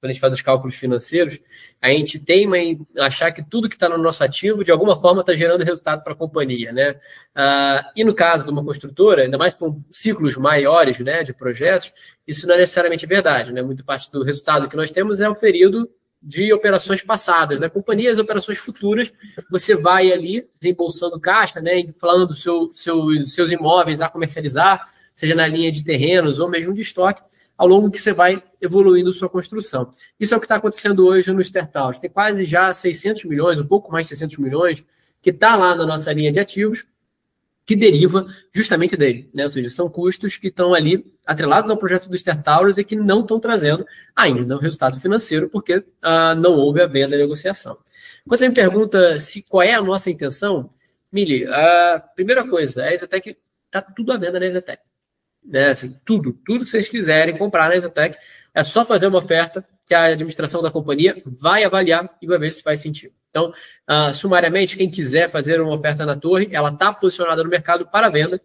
[0.03, 1.38] quando a gente faz os cálculos financeiros,
[1.81, 5.21] a gente teima em achar que tudo que está no nosso ativo, de alguma forma,
[5.21, 6.73] está gerando resultado para a companhia.
[6.73, 6.97] Né?
[7.33, 11.93] Ah, e no caso de uma construtora, ainda mais com ciclos maiores né, de projetos,
[12.27, 13.53] isso não é necessariamente verdade.
[13.53, 13.62] Né?
[13.62, 15.88] Muito parte do resultado que nós temos é oferido
[16.21, 17.69] de operações passadas, né?
[17.69, 19.12] Companhias, operações futuras,
[19.51, 21.85] você vai ali desembolsando caixa, né?
[22.01, 24.85] Falando seu, seu, seus imóveis a comercializar,
[25.17, 27.23] seja na linha de terrenos ou mesmo de estoque,
[27.62, 29.88] ao longo que você vai evoluindo sua construção.
[30.18, 31.96] Isso é o que está acontecendo hoje no Stertaus.
[31.96, 34.83] Tem quase já 600 milhões, um pouco mais de 600 milhões,
[35.22, 36.85] que está lá na nossa linha de ativos,
[37.64, 39.31] que deriva justamente dele.
[39.33, 39.44] Né?
[39.44, 43.20] Ou seja, são custos que estão ali atrelados ao projeto do Stertowers e que não
[43.20, 47.79] estão trazendo ainda o resultado financeiro, porque ah, não houve a venda e negociação.
[48.27, 50.68] Quando você me pergunta se qual é a nossa intenção,
[51.12, 54.83] Mili, a primeira coisa, a Exatec está tudo à venda na Exatec
[55.45, 55.71] né?
[55.71, 58.17] Assim, tudo, tudo que vocês quiserem comprar na Exatec,
[58.55, 62.53] é só fazer uma oferta que a administração da companhia vai avaliar e vai ver
[62.53, 63.13] se faz sentido.
[63.31, 63.53] Então,
[63.89, 68.11] uh, sumariamente, quem quiser fazer uma oferta na torre, ela está posicionada no mercado para
[68.11, 68.37] venda,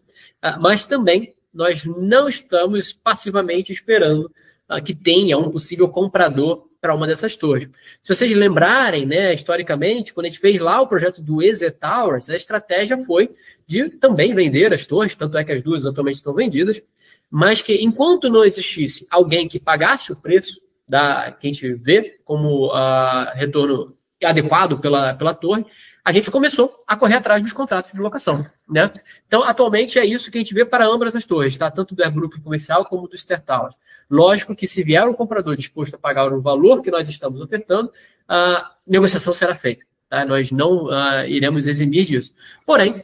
[0.43, 4.31] uh, mas também nós não estamos passivamente esperando
[4.69, 7.69] uh, que tenha um possível comprador para uma dessas torres.
[8.03, 12.29] Se vocês lembrarem, né, historicamente, quando a gente fez lá o projeto do EZ Towers,
[12.29, 13.31] a estratégia foi
[13.65, 16.81] de também vender as torres, tanto é que as duas atualmente estão vendidas,
[17.29, 22.19] mas que enquanto não existisse alguém que pagasse o preço da que a gente vê
[22.23, 25.65] como uh, retorno adequado pela, pela torre,
[26.07, 28.45] a gente começou a correr atrás dos contratos de locação.
[28.69, 28.89] Né?
[29.27, 31.69] Então, atualmente é isso que a gente vê para ambas as torres, tá?
[31.69, 33.75] tanto do Airbrook comercial como do Ster Towers.
[34.09, 37.91] Lógico que se vier um comprador disposto a pagar o valor que nós estamos ofertando,
[38.25, 39.83] a negociação será feita.
[40.09, 40.23] Tá?
[40.23, 42.31] Nós não uh, iremos eximir disso.
[42.65, 43.03] Porém,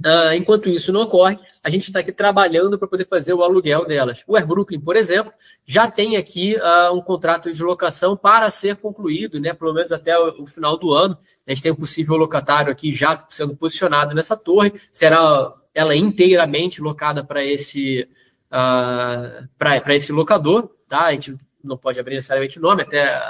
[0.00, 3.86] Uh, enquanto isso não ocorre, a gente está aqui trabalhando para poder fazer o aluguel
[3.86, 4.24] delas.
[4.26, 5.30] O Air Brooklyn, por exemplo,
[5.66, 10.18] já tem aqui uh, um contrato de locação para ser concluído, né, pelo menos até
[10.18, 11.18] o, o, final do ano.
[11.50, 14.72] A gente tem um possível locatário aqui já sendo posicionado nessa torre.
[14.92, 18.08] Será ela inteiramente locada para esse,
[18.52, 20.70] uh, para esse locador.
[20.88, 21.06] Tá?
[21.06, 23.20] A gente não pode abrir necessariamente o nome, até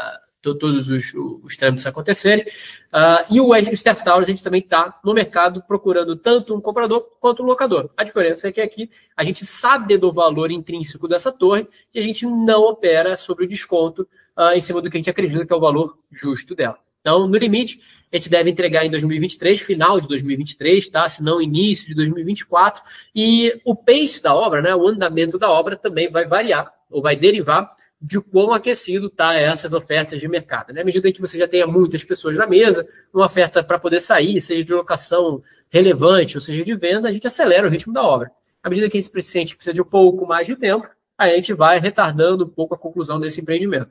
[0.43, 2.45] todos os, os trâmites acontecerem.
[2.93, 7.01] Uh, e o Star Towers, a gente também está no mercado procurando tanto um comprador
[7.19, 7.89] quanto um locador.
[7.97, 12.03] A diferença é que aqui a gente sabe do valor intrínseco dessa torre e a
[12.03, 14.07] gente não opera sobre o desconto
[14.37, 16.79] uh, em cima do que a gente acredita que é o valor justo dela.
[17.01, 17.81] Então, no limite,
[18.13, 21.09] a gente deve entregar em 2023, final de 2023, tá?
[21.09, 22.83] Se não início de 2024.
[23.15, 27.15] E o pace da obra, né, o andamento da obra também vai variar ou vai
[27.15, 30.73] derivar de quão aquecido está essas ofertas de mercado.
[30.73, 30.81] Né?
[30.81, 34.41] À medida que você já tenha muitas pessoas na mesa, uma oferta para poder sair,
[34.41, 38.33] seja de locação relevante ou seja de venda, a gente acelera o ritmo da obra.
[38.63, 41.79] À medida que a gente precisa de um pouco mais de tempo, a gente vai
[41.79, 43.91] retardando um pouco a conclusão desse empreendimento.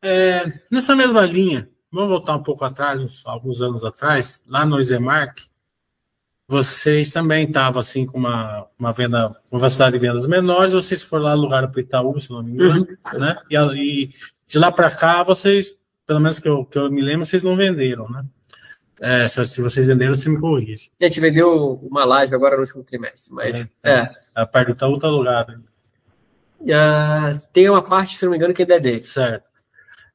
[0.00, 4.80] É, nessa mesma linha, vamos voltar um pouco atrás, uns, alguns anos atrás, lá no
[4.80, 5.42] Isemark,
[6.48, 11.24] vocês também estavam assim com uma, uma venda, uma velocidade de vendas menores, vocês foram
[11.24, 13.18] lá alugar para o Itaú, se não me engano, uhum.
[13.18, 13.36] né?
[13.50, 14.10] E, e,
[14.46, 17.56] de lá para cá, vocês, pelo menos que eu, que eu me lembro, vocês não
[17.56, 18.24] venderam, né?
[19.00, 20.90] É, se, se, vocês venderam, você me corrige.
[21.00, 23.90] A gente vendeu uma laje agora no último trimestre, mas é.
[23.90, 24.10] é.
[24.34, 25.60] A parte do Itaú está alugada.
[26.60, 29.02] Uh, tem uma parte, se não me engano, que é dele.
[29.02, 29.44] Certo.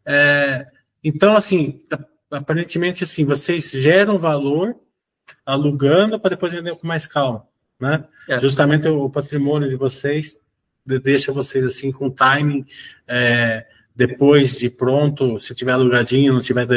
[0.05, 0.65] É,
[1.07, 1.81] então, assim,
[2.29, 4.75] aparentemente, assim, vocês geram valor
[5.45, 7.45] alugando para depois vender com mais calma,
[7.79, 8.03] né?
[8.27, 8.39] É.
[8.39, 10.39] Justamente o patrimônio de vocês
[10.85, 12.65] deixa vocês assim com timing
[13.07, 16.67] é, depois de pronto, se tiver alugadinho, não tiver.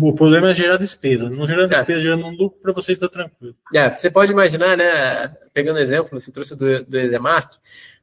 [0.00, 1.28] O problema é gerar despesa.
[1.28, 1.68] Não gerar é.
[1.68, 3.54] despesa, gerando um lucro para vocês está tranquilo.
[3.74, 5.28] É, você pode imaginar, né?
[5.52, 7.56] Pegando exemplo, você trouxe do, do Exemark,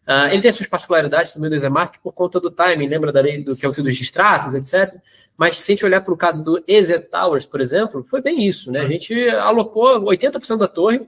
[0.08, 3.44] uh, ele tem suas particularidades também do Exemark por conta do timing, lembra da lei
[3.44, 5.00] do que é o dos distratos, etc.
[5.38, 8.44] Mas se a gente olhar para o caso do EZ Towers, por exemplo, foi bem
[8.46, 8.82] isso, né?
[8.82, 11.02] A gente alocou 80% da torre,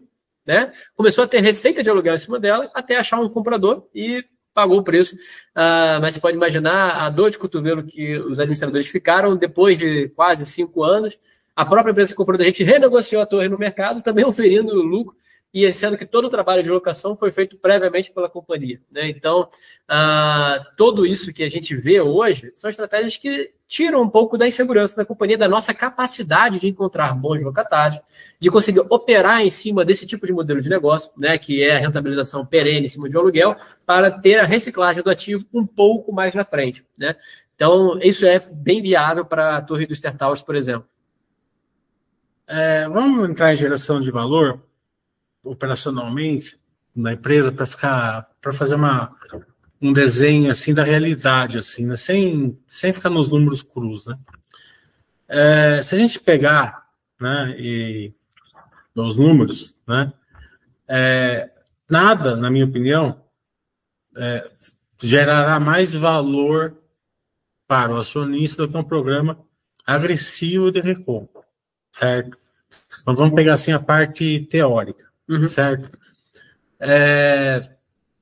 [0.46, 0.74] né?
[0.96, 4.80] Começou a ter receita de aluguel em cima dela, até achar um comprador e pagou
[4.80, 5.16] o preço.
[5.16, 10.10] Uh, mas você pode imaginar a dor de cotovelo que os administradores ficaram depois de
[10.10, 11.18] quase cinco anos.
[11.56, 15.16] A própria empresa que comprou da gente renegociou a torre no mercado, também oferindo lucro
[15.54, 18.82] e sendo que todo o trabalho de locação foi feito previamente pela companhia.
[18.92, 19.10] Né?
[19.10, 19.48] Então,
[19.88, 24.48] ah, tudo isso que a gente vê hoje são estratégias que tiram um pouco da
[24.48, 28.02] insegurança da companhia, da nossa capacidade de encontrar bons locatários,
[28.40, 31.80] de conseguir operar em cima desse tipo de modelo de negócio, né, que é a
[31.80, 36.12] rentabilização perene em cima de um aluguel, para ter a reciclagem do ativo um pouco
[36.12, 36.84] mais na frente.
[36.98, 37.16] Né?
[37.56, 40.88] Então, isso é bem viável para a Torre do Ster Towers, por exemplo.
[42.48, 44.62] É, vamos entrar em geração de valor
[45.44, 46.58] operacionalmente
[46.96, 49.16] na empresa para ficar para fazer uma
[49.82, 51.98] um desenho assim da realidade assim né?
[51.98, 54.18] sem sem ficar nos números crus né?
[55.28, 56.88] É, se a gente pegar
[57.20, 58.14] né e
[58.96, 60.14] os números né
[60.88, 61.50] é,
[61.90, 63.22] nada na minha opinião
[64.16, 64.50] é,
[65.02, 66.78] gerará mais valor
[67.68, 69.40] para o acionista do que um programa
[69.86, 71.42] agressivo de recompra
[71.92, 72.38] certo?
[73.02, 75.48] Então vamos pegar assim a parte teórica Uhum.
[75.48, 75.98] Certo?
[76.80, 77.62] É,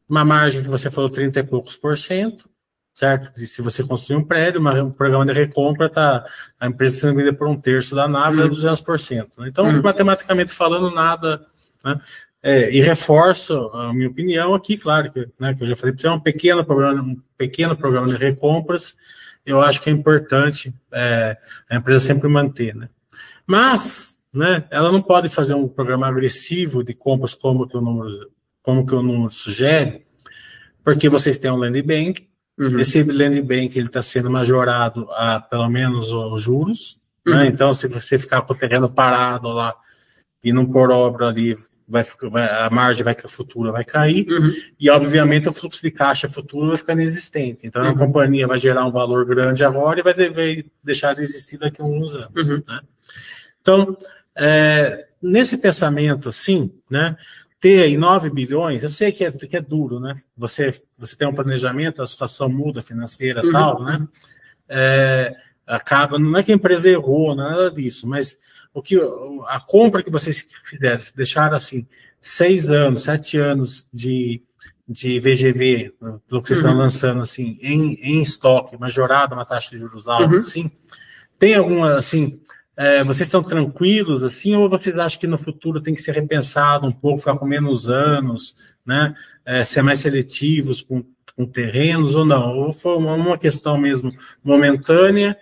[0.08, 2.50] uma margem que você falou 30 e poucos por cento,
[2.94, 3.32] certo?
[3.42, 6.26] E se você construir um prédio, um programa de recompra, tá,
[6.60, 8.46] a empresa sendo vendida por um terço da nave uhum.
[8.46, 9.30] é 200%.
[9.38, 9.48] Né?
[9.48, 9.82] Então, uhum.
[9.82, 11.46] matematicamente falando, nada.
[11.84, 12.00] Né?
[12.44, 16.02] É, e reforço a minha opinião aqui, claro, que, né, que eu já falei para
[16.02, 18.96] você, é um pequeno programa, um pequeno programa de recompras,
[19.46, 21.38] eu acho que é importante é,
[21.70, 22.76] a empresa sempre manter.
[22.76, 22.90] Né?
[23.46, 24.66] Mas, né?
[24.70, 28.96] Ela não pode fazer um programa agressivo de compras como que o número, como que
[28.96, 30.06] o número sugere,
[30.84, 32.80] porque vocês têm um land bank, Uhum.
[32.80, 37.00] Esse land bank ele está sendo majorado a pelo menos os juros.
[37.26, 37.34] Né?
[37.34, 37.40] Uhum.
[37.40, 37.48] Né?
[37.48, 39.76] Então, se você ficar com o terreno parado lá
[40.44, 44.28] e não pôr obra ali, vai, vai, a margem vai futura vai cair.
[44.30, 44.54] Uhum.
[44.80, 47.66] E, obviamente, o fluxo de caixa futuro vai ficar inexistente.
[47.66, 47.98] Então, a uhum.
[47.98, 51.86] companhia vai gerar um valor grande agora e vai dever deixar de existir daqui a
[51.86, 52.50] uns anos.
[52.50, 52.64] Uhum.
[52.68, 52.80] Né?
[53.62, 53.98] Então,
[54.36, 57.16] é, nesse pensamento, assim, né?
[57.62, 60.16] ter aí 9 bilhões, eu sei que é, que é duro, né?
[60.36, 63.52] Você, você tem um planejamento, a situação muda financeira e uhum.
[63.52, 64.08] tal, né?
[64.68, 65.36] É,
[65.68, 68.40] acaba, não é que a empresa errou, nada disso, mas
[68.74, 69.00] o que
[69.48, 71.86] a compra que vocês fizeram, deixaram assim,
[72.20, 74.42] seis anos, sete anos de,
[74.88, 75.94] de VGV,
[76.28, 76.66] do que vocês uhum.
[76.66, 80.40] estão lançando assim, em, em estoque, majorado, uma taxa de juros alta, uhum.
[80.40, 80.72] assim,
[81.38, 82.42] tem alguma, assim,
[82.78, 86.88] é, vocês estão tranquilos assim, ou vocês acham que no futuro tem que ser repensado
[86.88, 88.56] um pouco, ficar com menos anos,
[88.86, 89.14] né?
[89.46, 91.04] É, ser mais seletivos com,
[91.36, 92.58] com terrenos ou não?
[92.58, 94.12] Ou foi uma questão mesmo
[94.44, 95.38] momentânea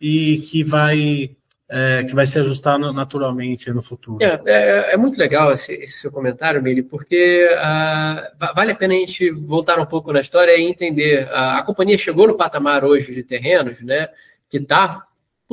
[0.00, 1.36] e que vai
[1.68, 4.22] é, que vai se ajustar naturalmente no futuro.
[4.22, 8.94] É, é, é muito legal esse, esse, seu comentário, Mili, porque uh, vale a pena
[8.94, 11.26] a gente voltar um pouco na história e entender.
[11.26, 14.08] Uh, a companhia chegou no patamar hoje de terrenos, né,
[14.48, 15.04] que está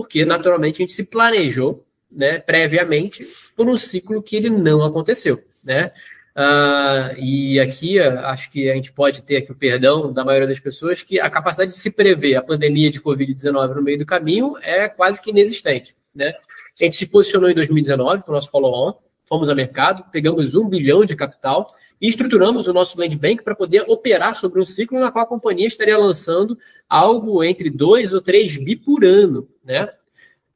[0.01, 3.23] porque naturalmente a gente se planejou né, previamente
[3.55, 5.39] por um ciclo que ele não aconteceu.
[5.63, 5.91] Né?
[6.35, 10.59] Uh, e aqui acho que a gente pode ter aqui o perdão da maioria das
[10.59, 14.55] pessoas que a capacidade de se prever a pandemia de Covid-19 no meio do caminho
[14.63, 15.95] é quase que inexistente.
[16.15, 16.29] Né?
[16.29, 18.95] A gente se posicionou em 2019 com o nosso follow-on,
[19.29, 23.55] fomos ao mercado, pegamos um bilhão de capital e estruturamos o nosso land bank para
[23.55, 26.57] poder operar sobre um ciclo na qual a companhia estaria lançando
[26.89, 29.87] algo entre 2 ou 3 bi por ano, né?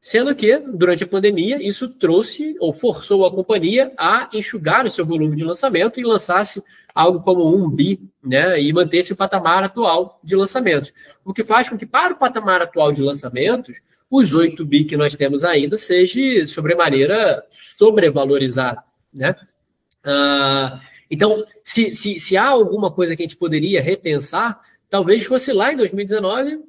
[0.01, 5.05] Sendo que, durante a pandemia, isso trouxe ou forçou a companhia a enxugar o seu
[5.05, 8.61] volume de lançamento e lançasse algo como um bi, né?
[8.61, 10.93] E manter-se o patamar atual de lançamentos.
[11.23, 13.75] O que faz com que, para o patamar atual de lançamentos,
[14.09, 18.81] os 8 bi que nós temos ainda seja sobremaneira sobrevalorizado,
[19.11, 19.35] né?
[20.05, 25.51] Uh, então, se, se, se há alguma coisa que a gente poderia repensar, talvez fosse
[25.51, 26.59] lá em 2019,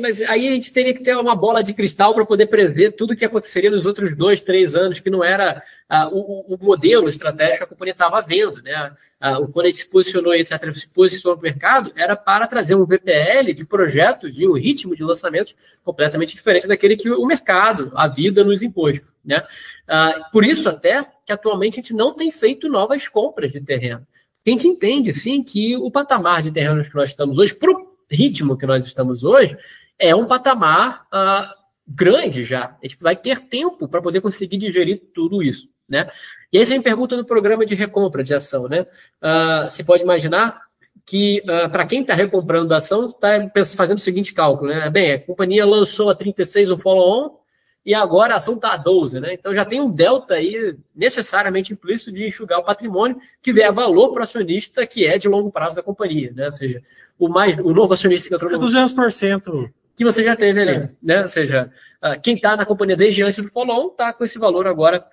[0.00, 3.12] mas aí a gente teria que ter uma bola de cristal para poder prever tudo
[3.12, 7.08] o que aconteceria nos outros dois, três anos, que não era ah, o, o, modelo
[7.08, 8.62] estratégico que a companhia estava vendo.
[8.62, 8.92] Né?
[9.20, 12.84] Ah, quando a gente se posicionou, etc., se posicionou no mercado, era para trazer um
[12.84, 15.54] VPL de projetos de um ritmo de lançamento
[15.84, 19.00] completamente diferente daquele que o mercado, a vida nos impôs.
[19.26, 19.42] Né?
[19.88, 24.06] Ah, por isso, até que atualmente a gente não tem feito novas compras de terreno.
[24.46, 27.96] A gente entende, sim, que o patamar de terrenos que nós estamos hoje, para o
[28.08, 29.56] ritmo que nós estamos hoje,
[29.98, 31.52] é um patamar uh,
[31.86, 32.76] grande já.
[32.80, 35.68] A gente vai ter tempo para poder conseguir digerir tudo isso.
[35.88, 36.08] Né?
[36.52, 38.68] E aí você me pergunta no programa de recompra de ação.
[38.68, 38.82] Né?
[38.82, 40.62] Uh, você pode imaginar
[41.04, 44.70] que, uh, para quem está recomprando a ação, está fazendo o seguinte cálculo.
[44.70, 44.88] Né?
[44.90, 47.38] Bem, a companhia lançou a 36 o follow-on,
[47.86, 49.34] e agora a ação está a 12, né?
[49.34, 54.12] Então já tem um delta aí necessariamente implícito de enxugar o patrimônio que vier valor
[54.12, 56.46] para o acionista que é de longo prazo da companhia, né?
[56.46, 56.82] Ou seja,
[57.16, 58.56] o mais o novo acionista que entrou no...
[58.56, 60.90] É 200% que você já teve ali, é.
[61.00, 61.22] né?
[61.22, 61.70] Ou seja,
[62.02, 65.06] ah, quem está na companhia desde antes do follow-on está com esse valor agora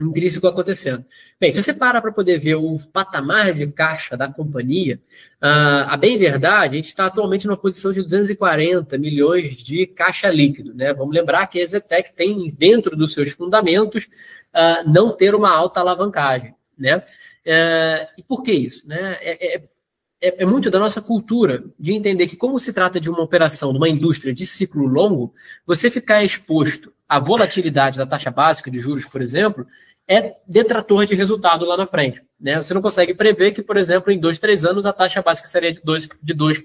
[0.00, 1.04] intrínseco acontecendo.
[1.40, 5.00] Bem, se você para para poder ver o patamar de caixa da companhia,
[5.42, 10.28] uh, a bem verdade, a gente está atualmente numa posição de 240 milhões de caixa
[10.30, 10.74] líquido.
[10.74, 10.92] Né?
[10.92, 15.80] Vamos lembrar que a Exetec tem dentro dos seus fundamentos uh, não ter uma alta
[15.80, 16.54] alavancagem.
[16.76, 16.96] Né?
[16.96, 18.86] Uh, e por que isso?
[18.88, 19.16] Né?
[19.20, 19.62] É, é,
[20.20, 23.70] é, é muito da nossa cultura de entender que, como se trata de uma operação,
[23.70, 25.32] de uma indústria de ciclo longo,
[25.66, 29.64] você ficar exposto à volatilidade da taxa básica de juros, por exemplo,
[30.06, 32.20] é detrator de resultado lá na frente.
[32.40, 32.56] Né?
[32.60, 35.72] Você não consegue prever que, por exemplo, em dois, três anos a taxa básica seria
[35.72, 36.62] de 2%, de 2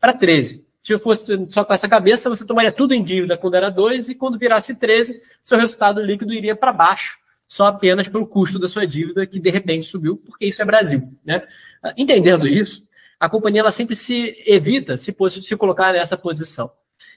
[0.00, 0.64] para 13%.
[0.82, 4.14] Se fosse só com essa cabeça, você tomaria tudo em dívida quando era 2 e
[4.14, 8.86] quando virasse 13, seu resultado líquido iria para baixo, só apenas pelo custo da sua
[8.86, 11.12] dívida, que de repente subiu, porque isso é Brasil.
[11.24, 11.42] Né?
[11.96, 12.86] Entendendo isso,
[13.18, 16.70] a companhia ela sempre se evita se, se colocar nessa posição.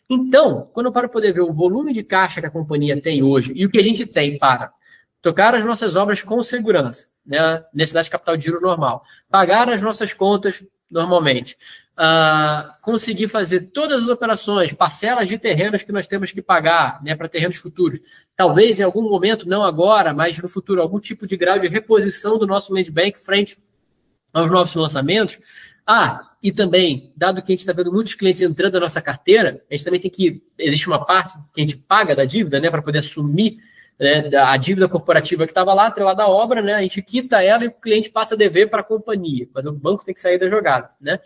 [0.10, 3.22] Então, quando eu paro para poder ver o volume de caixa que a companhia tem
[3.22, 4.74] hoje e o que a gente tem para
[5.22, 7.63] tocar as nossas obras com segurança, né?
[7.74, 11.56] necessidade de capital de giro normal, pagar as nossas contas normalmente,
[12.00, 17.15] uh, conseguir fazer todas as operações, parcelas de terrenos que nós temos que pagar né,
[17.15, 18.00] para terrenos futuros,
[18.36, 22.40] talvez em algum momento, não agora, mas no futuro, algum tipo de grau de reposição
[22.40, 23.60] do nosso land bank frente
[24.34, 25.38] aos novos lançamentos.
[25.92, 29.60] Ah, e também, dado que a gente está vendo muitos clientes entrando na nossa carteira,
[29.67, 30.40] a gente também tem que.
[30.56, 33.58] Existe uma parte que a gente paga da dívida, né, para poder assumir
[34.00, 37.63] né, a dívida corporativa que estava lá, atrelada à obra, né, a gente quita ela
[37.63, 40.37] e o cliente passa a dever para a companhia, mas o banco tem que sair
[40.37, 41.19] da jogada, né?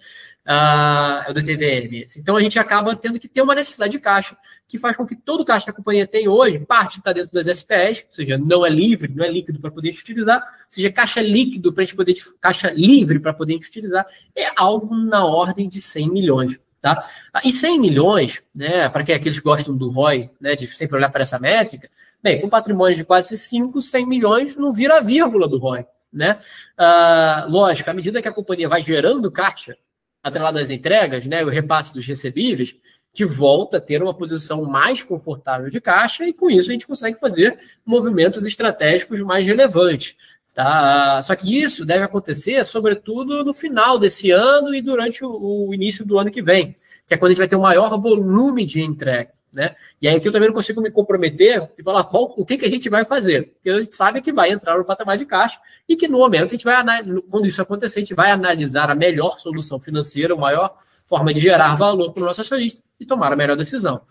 [0.45, 2.05] Ah, do TVM.
[2.17, 4.35] Então a gente acaba tendo que ter uma necessidade de caixa,
[4.67, 7.31] que faz com que todo o caixa que a companhia tem hoje, parte está dentro
[7.31, 10.91] das SPs, ou seja, não é livre, não é líquido para poder utilizar, ou seja,
[10.91, 15.69] caixa líquido para a gente poder, caixa livre para poder utilizar, é algo na ordem
[15.69, 16.59] de 100 milhões.
[16.81, 17.07] Tá?
[17.45, 21.09] E 100 milhões, né, para que aqueles que gostam do ROI, né, de sempre olhar
[21.09, 21.89] para essa métrica,
[22.21, 25.85] bem, com patrimônio de quase 5, 100 milhões não vira vírgula do ROI.
[26.11, 26.37] Né?
[26.77, 29.77] Ah, lógico, à medida que a companhia vai gerando caixa,
[30.23, 32.77] atrelado às entregas, né, o repasse dos recebíveis,
[33.13, 36.87] que volta a ter uma posição mais confortável de caixa e com isso a gente
[36.87, 40.15] consegue fazer movimentos estratégicos mais relevantes.
[40.53, 41.21] Tá?
[41.23, 46.17] Só que isso deve acontecer, sobretudo, no final desse ano e durante o, início do
[46.17, 46.75] ano que vem,
[47.07, 49.31] que é quando a gente vai ter um maior volume de entrega.
[49.53, 49.75] Né?
[50.01, 52.65] E aí que eu também não consigo me comprometer e falar qual, o que, que
[52.65, 53.53] a gente vai fazer.
[53.53, 56.47] Porque a gente sabe que vai entrar no patamar de caixa e que no momento
[56.47, 56.83] a gente vai,
[57.29, 60.75] quando isso acontecer, a gente vai analisar a melhor solução financeira, a maior
[61.05, 64.01] forma de gerar valor para o nosso acionista e tomar a melhor decisão.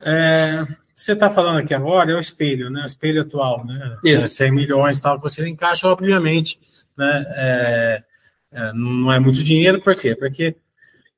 [0.00, 0.64] É,
[0.94, 2.82] você está falando aqui agora é o espelho, né?
[2.82, 3.96] O espelho atual, né?
[4.04, 4.22] Isso.
[4.22, 6.60] É 100 milhões tal, que você encaixa, obviamente,
[6.96, 7.26] né?
[7.30, 8.02] É,
[8.52, 10.14] é, não é muito dinheiro, por quê?
[10.14, 10.54] Porque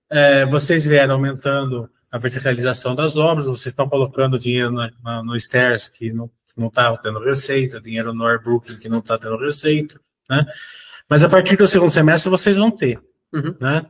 [0.09, 5.39] é, vocês vieram aumentando a verticalização das obras, vocês estão colocando dinheiro na, na, no
[5.39, 6.31] Stairs, que não
[6.67, 10.45] está tendo receita, dinheiro no Air Brooklyn, que não está tendo receita, né?
[11.09, 13.01] Mas a partir do segundo semestre vocês vão ter,
[13.33, 13.55] uhum.
[13.61, 13.87] né?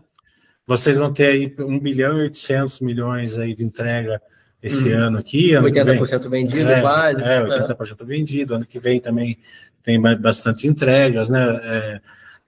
[0.66, 4.20] Vocês vão ter aí 1 bilhão e 800 milhões aí de entrega
[4.62, 4.98] esse uhum.
[4.98, 5.54] ano aqui.
[5.54, 7.22] Ano 80% vem, vendido, é, quase.
[7.22, 8.54] É, 80% vendido.
[8.54, 9.38] Ano que vem também
[9.82, 11.60] tem bastante entregas, né?
[11.62, 12.00] É,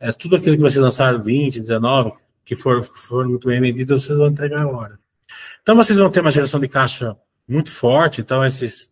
[0.08, 2.12] é, tudo aquilo que vocês lançaram 20, 19,
[2.44, 5.01] que for, for muito bem vendido, vocês vão entregar agora.
[5.62, 7.16] Então vocês vão ter uma geração de caixa
[7.48, 8.90] muito forte, então esses,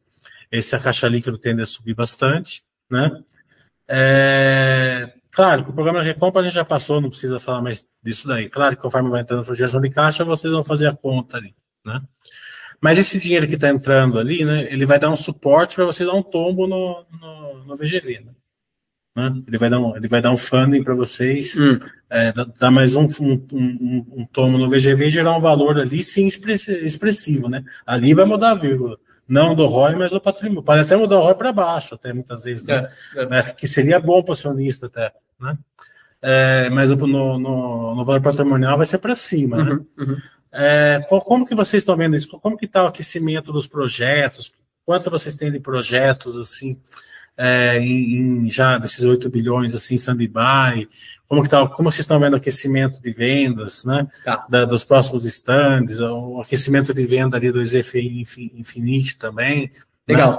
[0.51, 3.11] esse a caixa líquido tende a subir bastante, né?
[3.89, 7.89] É, claro que o programa de recompra a gente já passou, não precisa falar mais
[8.03, 8.49] disso daí.
[8.49, 11.55] Claro que conforme vai entrando a geração de caixa, vocês vão fazer a conta ali,
[11.85, 12.01] né?
[12.81, 16.05] Mas esse dinheiro que está entrando ali, né, ele vai dar um suporte para você
[16.05, 18.21] dar um tombo no, no, no VGV.
[18.21, 18.33] Né?
[19.15, 19.43] Né?
[19.47, 21.79] Ele, vai dar um, ele vai dar um funding para vocês, hum.
[22.09, 26.03] é, dar mais um, um, um, um, tombo no VGV e gerar um valor ali,
[26.03, 27.49] sim, expressivo.
[27.49, 27.65] Né?
[27.85, 28.99] Ali vai mudar a vírgula.
[29.29, 30.63] Não do ROI, mas do patrimônio.
[30.63, 32.91] Pode até mudar o ROI para baixo, até muitas vezes, né?
[33.15, 33.43] É, é.
[33.53, 35.13] que seria bom para o acionista até.
[35.41, 35.57] Né?
[36.21, 39.63] É, mas no, no, no, valor patrimonial vai ser para cima.
[39.63, 39.71] Né?
[39.71, 39.85] Uhum, né?
[39.99, 40.17] uhum.
[40.53, 42.29] É, como que vocês estão vendo isso?
[42.41, 44.53] Como que está o aquecimento dos projetos?
[44.85, 46.81] Quanto vocês têm de projetos assim,
[47.43, 50.87] é, em, em, já desses 8 bilhões assim, stand-by?
[51.27, 54.07] Como, que tá, como vocês estão vendo o aquecimento de vendas, né?
[54.23, 54.47] Tá.
[54.47, 59.71] Da, dos próximos stands, o aquecimento de venda ali do EZFI Infinite também.
[60.07, 60.15] Né?
[60.15, 60.33] Legal.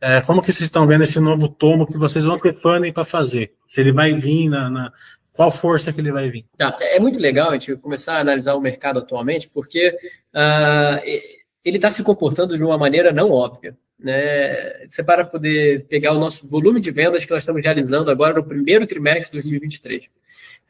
[0.00, 0.16] Né?
[0.16, 3.04] É, como que vocês estão vendo esse novo tomo que vocês vão ter funding para
[3.04, 3.52] fazer?
[3.68, 4.92] Se ele vai vir na, na
[5.34, 6.46] qual força que ele vai vir?
[6.56, 9.90] Tá, é muito legal a gente começar a analisar o mercado atualmente, porque
[10.34, 11.35] uh,
[11.66, 13.76] ele está se comportando de uma maneira não óbvia.
[13.98, 14.86] Né?
[14.86, 18.44] Você para poder pegar o nosso volume de vendas que nós estamos realizando agora no
[18.44, 20.04] primeiro trimestre de 2023.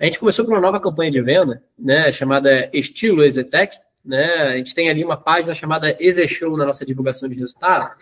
[0.00, 3.76] A gente começou com uma nova campanha de venda, né, chamada Estilo Exetec.
[4.02, 4.24] Né?
[4.24, 7.92] A gente tem ali uma página chamada Exeshow na nossa divulgação de resultado,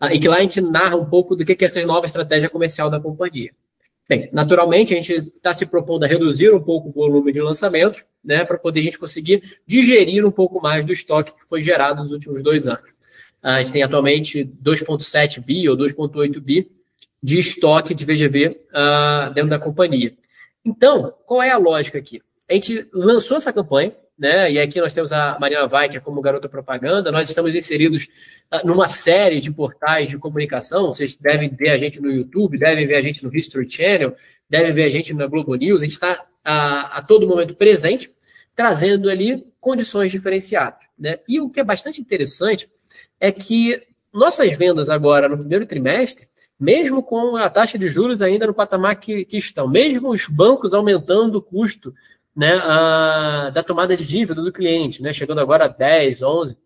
[0.00, 2.48] ah, e que lá a gente narra um pouco do que é essa nova estratégia
[2.48, 3.52] comercial da companhia.
[4.10, 8.02] Bem, naturalmente, a gente está se propondo a reduzir um pouco o volume de lançamentos,
[8.24, 12.02] né, para poder a gente conseguir digerir um pouco mais do estoque que foi gerado
[12.02, 12.90] nos últimos dois anos.
[13.40, 16.68] A gente tem atualmente 2,7 bi ou 2,8 bi
[17.22, 20.12] de estoque de VGV uh, ah, dentro da companhia.
[20.64, 22.20] Então, qual é a lógica aqui?
[22.48, 24.52] A gente lançou essa campanha, né?
[24.52, 27.10] E aqui nós temos a Marina Weicker como garota propaganda.
[27.10, 28.06] Nós estamos inseridos
[28.50, 30.88] ah, numa série de portais de comunicação.
[30.88, 34.14] Vocês devem ver a gente no YouTube, devem ver a gente no History Channel,
[34.48, 35.80] devem ver a gente na Globo News.
[35.80, 38.10] A gente está a, a, todo momento presente,
[38.54, 40.80] trazendo ali condições diferenciadas.
[40.98, 41.18] Né?
[41.26, 42.68] E o que é bastante interessante
[43.18, 48.46] é que nossas vendas agora no primeiro trimestre, mesmo com a taxa de juros ainda
[48.46, 51.94] no patamar que, que estão, mesmo os bancos aumentando o custo
[52.34, 56.56] né, a, da tomada de dívida do cliente, né, chegando agora a 10, 11%.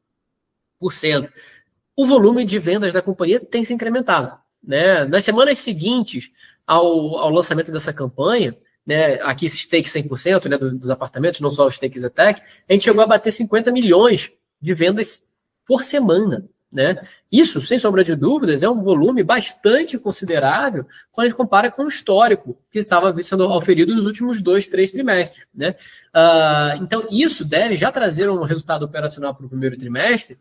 [1.96, 4.36] O volume de vendas da companhia tem se incrementado.
[4.62, 5.04] Né?
[5.04, 6.30] Nas semanas seguintes
[6.66, 8.56] ao, ao lançamento dessa campanha,
[8.86, 12.84] né, aqui esse stake 100% né, dos apartamentos, não só o stake Zetec, a gente
[12.84, 15.22] chegou a bater 50 milhões de vendas
[15.66, 16.48] por semana.
[16.74, 17.00] Né?
[17.30, 21.84] Isso, sem sombra de dúvidas, é um volume bastante considerável quando a gente compara com
[21.84, 25.46] o histórico que estava sendo oferido nos últimos dois, três trimestres.
[25.54, 25.76] Né?
[26.14, 30.36] Uh, então, isso deve já trazer um resultado operacional para o primeiro trimestre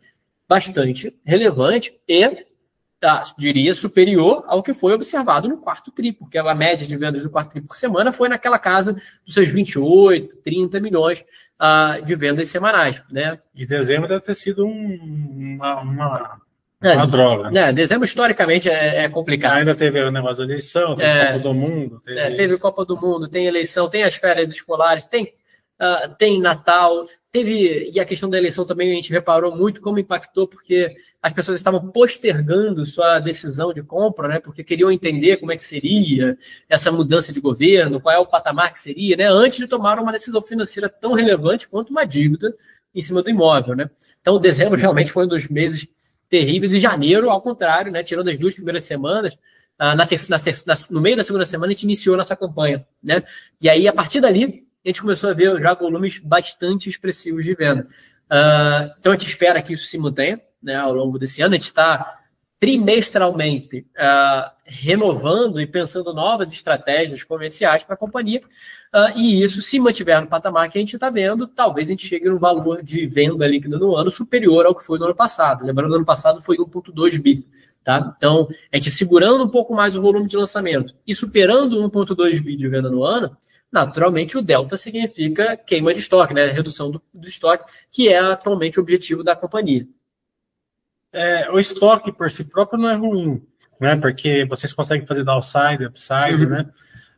[0.50, 2.46] bastante relevante e
[3.00, 7.22] tá, diria, superior ao que foi observado no quarto tri, porque a média de vendas
[7.22, 8.94] do quarto tri por semana foi naquela casa
[9.26, 11.24] dos seus 28, 30 milhões
[11.60, 13.02] uh, de vendas semanais.
[13.10, 13.40] Né?
[13.56, 16.42] E dezembro deve ter sido um, uma, uma,
[16.84, 17.50] é, uma droga.
[17.50, 17.72] Né?
[17.72, 19.58] Dezembro, historicamente, é, é, complicado.
[19.58, 22.02] Ainda teve o negócio da eleição, teve é, Copa do Mundo.
[22.04, 25.34] Teve, é, teve Copa do Mundo, tem eleição, tem as férias escolares, tem,
[25.82, 27.90] uh, tem Natal, teve.
[27.94, 30.94] E a questão da eleição também a gente reparou muito como impactou, porque
[31.24, 34.40] as pessoas estavam postergando sua decisão de compra, né?
[34.42, 38.74] Porque queriam entender como é que seria essa mudança de governo, qual é o patamar
[38.74, 39.28] que seria, né?
[39.28, 42.54] Antes de tomar uma decisão financeira tão relevante quanto uma dívida
[42.94, 43.90] em cima do imóvel, né?
[44.20, 45.88] Então, dezembro realmente foi um dos meses
[46.30, 48.04] terríveis e janeiro, ao contrário, né?
[48.04, 49.38] Tirando as duas primeiras semanas,
[49.80, 53.24] ah, na na no meio da segunda semana a gente iniciou nossa campanha, né?
[53.62, 57.56] E aí a partir dali a gente começou a ver já volumes bastante expressivos de
[57.56, 57.88] venda.
[58.26, 61.54] Uh, então a gente espera que isso se mantenha né, ao longo desse ano.
[61.54, 62.20] A gente está
[62.64, 68.40] trimestralmente uh, renovando e pensando novas estratégias comerciais para a companhia.
[68.96, 72.08] Uh, e isso, se mantiver no patamar que a gente está vendo, talvez a gente
[72.08, 75.66] chegue no valor de venda líquida no ano superior ao que foi no ano passado.
[75.66, 77.46] Lembrando, no ano passado foi 1,2 bi.
[77.84, 78.14] Tá?
[78.16, 82.56] Então, a gente segurando um pouco mais o volume de lançamento e superando 1,2 bi
[82.56, 83.36] de venda no ano,
[83.70, 86.46] naturalmente o delta significa queima de estoque, né?
[86.46, 89.86] redução do, do estoque, que é atualmente o objetivo da companhia.
[91.14, 93.42] É, o estoque por si próprio não é ruim,
[93.80, 93.96] né?
[93.96, 96.50] Porque vocês conseguem fazer downside, upside, uhum.
[96.50, 96.66] né?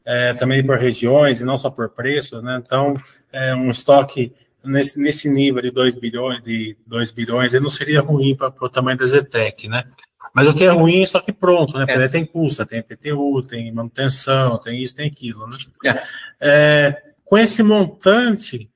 [0.03, 2.61] É, também por regiões e não só por preço, né?
[2.63, 2.95] Então,
[3.31, 4.33] é, um estoque
[4.63, 8.69] nesse, nesse nível de 2 bilhões, de 2 bilhões, ele não seria ruim para o
[8.69, 9.85] tamanho da Zetec, né?
[10.33, 11.85] Mas o que é ruim é estoque pronto, né?
[11.85, 12.07] Porque é.
[12.09, 15.57] tem custo, tem PTU, tem manutenção, tem isso, tem aquilo, né?
[15.85, 16.03] É.
[16.41, 18.69] é com esse montante,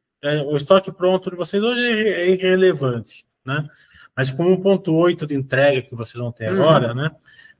[0.47, 3.67] o estoque pronto de vocês hoje é irrelevante, né?
[4.15, 6.61] Mas com 1,8 de entrega que vocês vão ter uhum.
[6.61, 7.11] agora, né?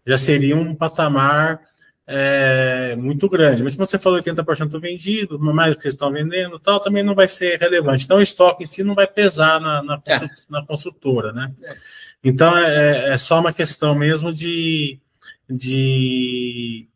[0.05, 1.61] Já seria um patamar
[2.11, 3.61] é, muito grande.
[3.61, 7.13] Mas se você falou 80% vendido, mais do que vocês estão vendendo tal, também não
[7.13, 8.05] vai ser relevante.
[8.05, 10.19] Então o estoque em si não vai pesar na, na, é.
[10.49, 11.53] na construtora, né?
[11.63, 11.75] É.
[12.23, 14.99] Então é, é só uma questão mesmo de,
[15.47, 16.87] de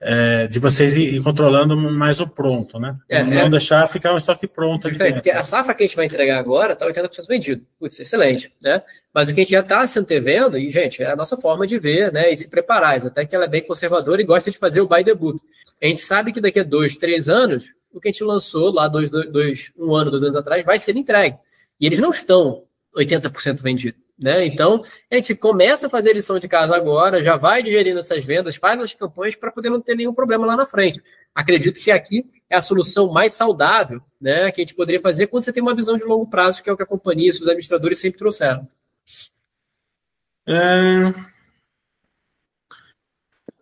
[0.00, 2.96] é, de vocês ir, controlando mais o pronto, né?
[3.08, 4.88] É, não é, deixar ficar um estoque pronto.
[4.88, 7.66] Porque a safra que a gente vai entregar agora está 80% vendido.
[7.78, 8.82] Putz, excelente, né?
[9.12, 11.66] Mas o que a gente já está se antevendo, e, gente, é a nossa forma
[11.66, 12.30] de ver, né?
[12.30, 12.98] E se preparar.
[12.98, 15.40] Até que ela é bem conservadora e gosta de fazer o buy debut.
[15.82, 18.88] A gente sabe que daqui a dois, três anos, o que a gente lançou lá
[18.88, 21.36] dois, dois, um ano, dois anos atrás, vai ser entregue.
[21.80, 22.64] E eles não estão
[22.96, 24.05] 80% vendidos.
[24.18, 24.46] Né?
[24.46, 28.56] Então, a gente começa a fazer lição de casa agora, já vai digerindo essas vendas,
[28.56, 31.02] faz as campanhas para poder não ter nenhum problema lá na frente.
[31.34, 35.44] Acredito que aqui é a solução mais saudável né, que a gente poderia fazer quando
[35.44, 37.42] você tem uma visão de longo prazo, que é o que a companhia e os
[37.42, 38.66] administradores sempre trouxeram.
[40.46, 41.12] É...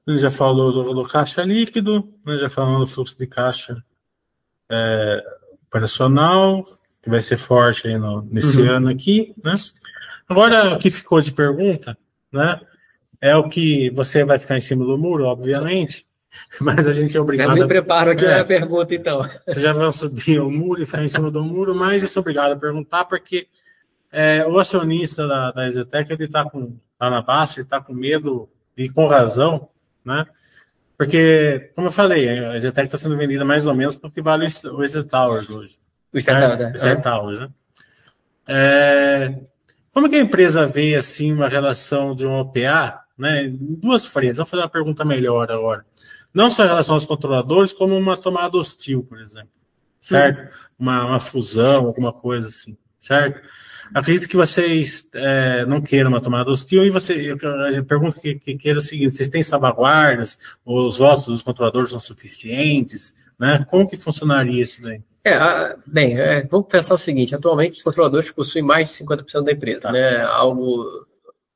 [0.07, 3.83] Já falou do, do caixa líquido, né, já falou do fluxo de caixa
[4.71, 5.25] é,
[5.67, 6.63] operacional,
[7.03, 8.71] que vai ser forte aí no, nesse uhum.
[8.71, 9.55] ano aqui, né?
[10.29, 11.97] Agora, o que ficou de pergunta,
[12.33, 12.61] né?
[13.21, 16.07] É o que você vai ficar em cima do muro, obviamente,
[16.61, 17.57] mas a gente é obrigado.
[17.57, 19.29] Já me preparo aqui é, a pergunta, então.
[19.47, 22.21] Você já vai subir o muro e ficar em cima do muro, mas eu sou
[22.21, 23.47] obrigado a perguntar, porque
[24.13, 28.49] é, o acionista da, da Exetec, ele está tá na baixa, ele está com medo,
[28.77, 29.69] e com razão,
[30.05, 30.27] né?
[30.97, 34.83] Porque, como eu falei, a Exetec está sendo vendida mais ou menos porque vale o
[34.83, 35.79] Exet Towers hoje.
[36.13, 36.77] O Star Towers, é.
[36.77, 37.49] Star Towers, né?
[38.47, 39.35] É,
[39.95, 44.39] como que a empresa vê assim uma relação de um OPA, né, em duas frentes?
[44.39, 45.87] Vou fazer uma pergunta melhor agora.
[46.35, 49.51] Não só em relação aos controladores, como uma tomada hostil, por exemplo.
[50.01, 50.53] Certo?
[50.77, 53.41] Uma, uma, fusão, alguma coisa assim, certo?
[53.95, 58.57] Acredito que vocês é, não queiram uma tomada hostil e você, eu, pergunto que, que
[58.57, 60.37] queira o seguinte: vocês têm salvaguardas?
[60.65, 63.15] Os votos dos controladores são suficientes?
[63.39, 63.65] Né?
[63.71, 65.01] Como que funcionaria isso daí?
[65.27, 69.53] É, bem, é, vamos pensar o seguinte: atualmente os controladores possuem mais de 50% da
[69.53, 69.93] empresa, tá.
[69.93, 70.21] né?
[70.21, 71.07] Algo,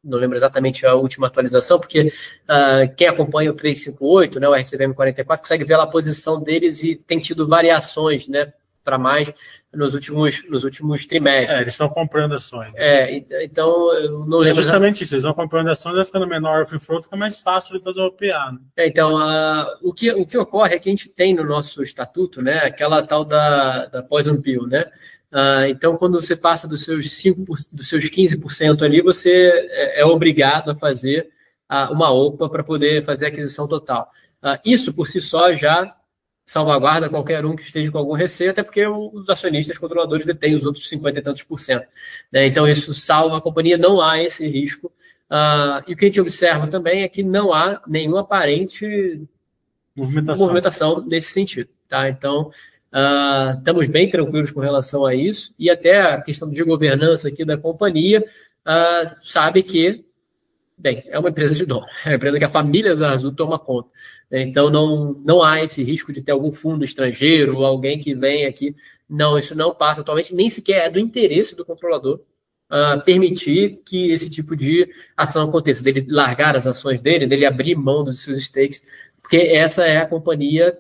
[0.02, 2.10] não lembro exatamente a última atualização, porque
[2.48, 6.82] uh, quem acompanha o 358, né, o RCVM 44, consegue ver lá a posição deles
[6.82, 9.30] e tem tido variações, né, para mais
[9.74, 11.50] nos últimos, nos últimos trimestres.
[11.50, 12.72] É, eles estão comprando ações.
[12.74, 14.60] É, então eu não lembro.
[14.60, 17.38] É justamente isso, eles estão comprando ações, vai ficando menor o free float, fica mais
[17.38, 18.52] fácil de fazer o OPA.
[18.52, 18.58] Né?
[18.76, 21.82] É, então, uh, o, que, o que ocorre é que a gente tem no nosso
[21.82, 24.86] estatuto, né, aquela tal da, da poison pill, né?
[25.30, 27.44] Uh, então, quando você passa dos seus 5%,
[27.74, 31.28] dos seus 15% ali, você é, é obrigado a fazer
[31.70, 34.10] uh, uma OPA para poder fazer a aquisição total.
[34.64, 35.94] isso por si só já
[36.50, 40.64] salvaguarda qualquer um que esteja com algum receio, até porque os acionistas controladores detêm os
[40.64, 41.86] outros 50 e tantos por cento.
[42.32, 42.46] Né?
[42.46, 44.90] Então, isso salva a companhia, não há esse risco
[45.28, 49.20] Uh, e o que a gente observa também é que não há nenhuma aparente
[49.94, 51.68] movimentação, movimentação nesse sentido.
[51.86, 52.08] Tá?
[52.08, 52.50] Então,
[52.92, 55.54] uh, estamos bem tranquilos com relação a isso.
[55.58, 58.24] E até a questão de governança aqui da companhia,
[58.66, 60.04] uh, sabe que,
[60.78, 63.58] bem, é uma empresa de dono, é uma empresa que a família da Azul toma
[63.58, 63.90] conta.
[64.30, 68.76] Então, não, não há esse risco de ter algum fundo estrangeiro, alguém que vem aqui.
[69.08, 72.20] Não, isso não passa atualmente, nem sequer é do interesse do controlador
[72.70, 77.74] uh, permitir que esse tipo de ação aconteça, dele largar as ações dele, dele abrir
[77.74, 78.82] mão dos seus stakes,
[79.20, 80.78] porque essa é a companhia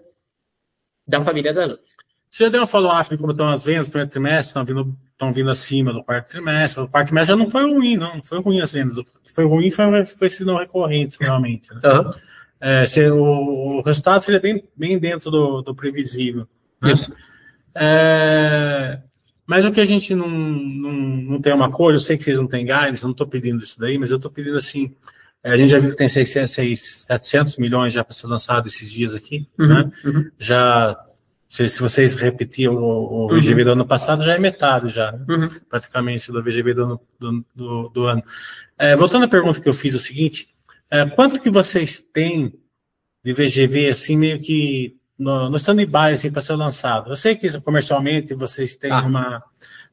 [1.06, 1.96] da família Zanussi.
[2.30, 5.32] Você já deu uma follow-up como estão as vendas no primeiro trimestre, estão vindo, estão
[5.32, 6.82] vindo acima do quarto trimestre.
[6.82, 8.98] O quarto trimestre já não foi ruim, não, não foi ruim as vendas.
[8.98, 11.72] O que foi ruim foi, foi esses não recorrentes, realmente.
[11.72, 11.80] Né?
[11.82, 12.12] Uhum.
[12.60, 16.46] É, se, o, o, resultado seria bem, bem dentro do, do previsível.
[16.82, 16.92] Né?
[16.92, 17.12] Isso.
[17.74, 18.98] É,
[19.46, 22.38] mas o que a gente não, não, não tem uma cor, eu sei que vocês
[22.38, 24.94] não têm guidance, não estou pedindo isso daí, mas eu estou pedindo assim.
[25.42, 26.52] É, a gente já viu que tem 600,
[27.06, 29.92] 700 milhões já para ser lançado esses dias aqui, uhum, né?
[30.04, 30.30] Uhum.
[30.36, 30.98] Já,
[31.48, 33.38] se, se, vocês repetirem o, o uhum.
[33.38, 35.24] VGV do ano passado, já é metade já, né?
[35.26, 35.48] Uhum.
[35.66, 37.00] praticamente, do VGV do ano.
[37.18, 38.22] Do, do, do ano.
[38.76, 40.48] É, voltando à pergunta que eu fiz, é o seguinte,
[40.90, 42.52] é, quanto que vocês têm
[43.24, 47.10] de VGV, assim, meio que no, no stand-by assim, para ser lançado.
[47.10, 49.02] Eu sei que comercialmente vocês têm ah.
[49.02, 49.42] uma.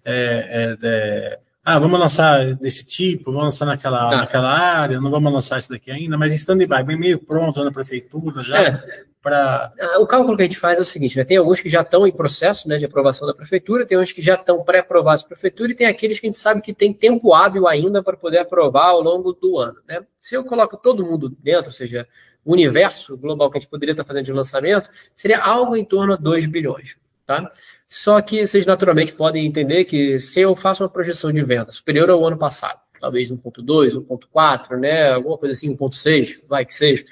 [0.03, 4.17] É, é, é, ah, vamos lançar desse tipo, vamos lançar naquela, ah.
[4.17, 7.71] naquela área, não vamos lançar isso daqui ainda, mas em stand-by, bem meio pronto na
[7.71, 8.61] prefeitura já.
[8.61, 9.05] É.
[9.25, 9.73] Pra...
[9.81, 11.23] Ah, o cálculo que a gente faz é o seguinte: né?
[11.23, 14.21] tem alguns que já estão em processo né, de aprovação da prefeitura, tem uns que
[14.21, 17.33] já estão pré-aprovados da prefeitura e tem aqueles que a gente sabe que tem tempo
[17.33, 19.77] hábil ainda para poder aprovar ao longo do ano.
[19.87, 20.05] Né?
[20.19, 22.07] Se eu coloco todo mundo dentro, ou seja,
[22.45, 26.13] o universo global que a gente poderia estar fazendo de lançamento seria algo em torno
[26.13, 26.95] a 2 bilhões.
[27.25, 27.51] Tá?
[27.89, 32.11] Só que vocês naturalmente podem entender que se eu faço uma projeção de venda superior
[32.11, 37.03] ao ano passado, talvez 1.2, 1.4, né, alguma coisa assim, 1.6, vai que seja,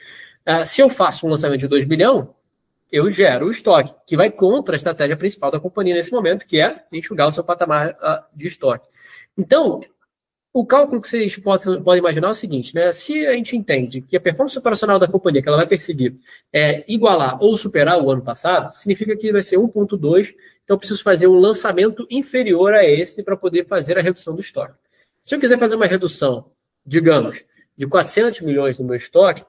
[0.47, 2.27] uh, se eu faço um lançamento de 2 bilhões,
[2.91, 6.61] eu gero o estoque, que vai contra a estratégia principal da companhia nesse momento, que
[6.61, 8.87] é enxugar o seu patamar uh, de estoque.
[9.35, 9.81] Então,
[10.53, 12.91] o cálculo que vocês podem, podem imaginar é o seguinte, né?
[12.91, 16.13] Se a gente entende que a performance operacional da companhia que ela vai perseguir
[16.53, 20.35] é igualar ou superar o ano passado, significa que vai ser 1,2.
[20.63, 24.41] Então, eu preciso fazer um lançamento inferior a esse para poder fazer a redução do
[24.41, 24.75] estoque.
[25.23, 26.51] Se eu quiser fazer uma redução,
[26.85, 27.43] digamos,
[27.75, 29.43] de 400 milhões no meu estoque,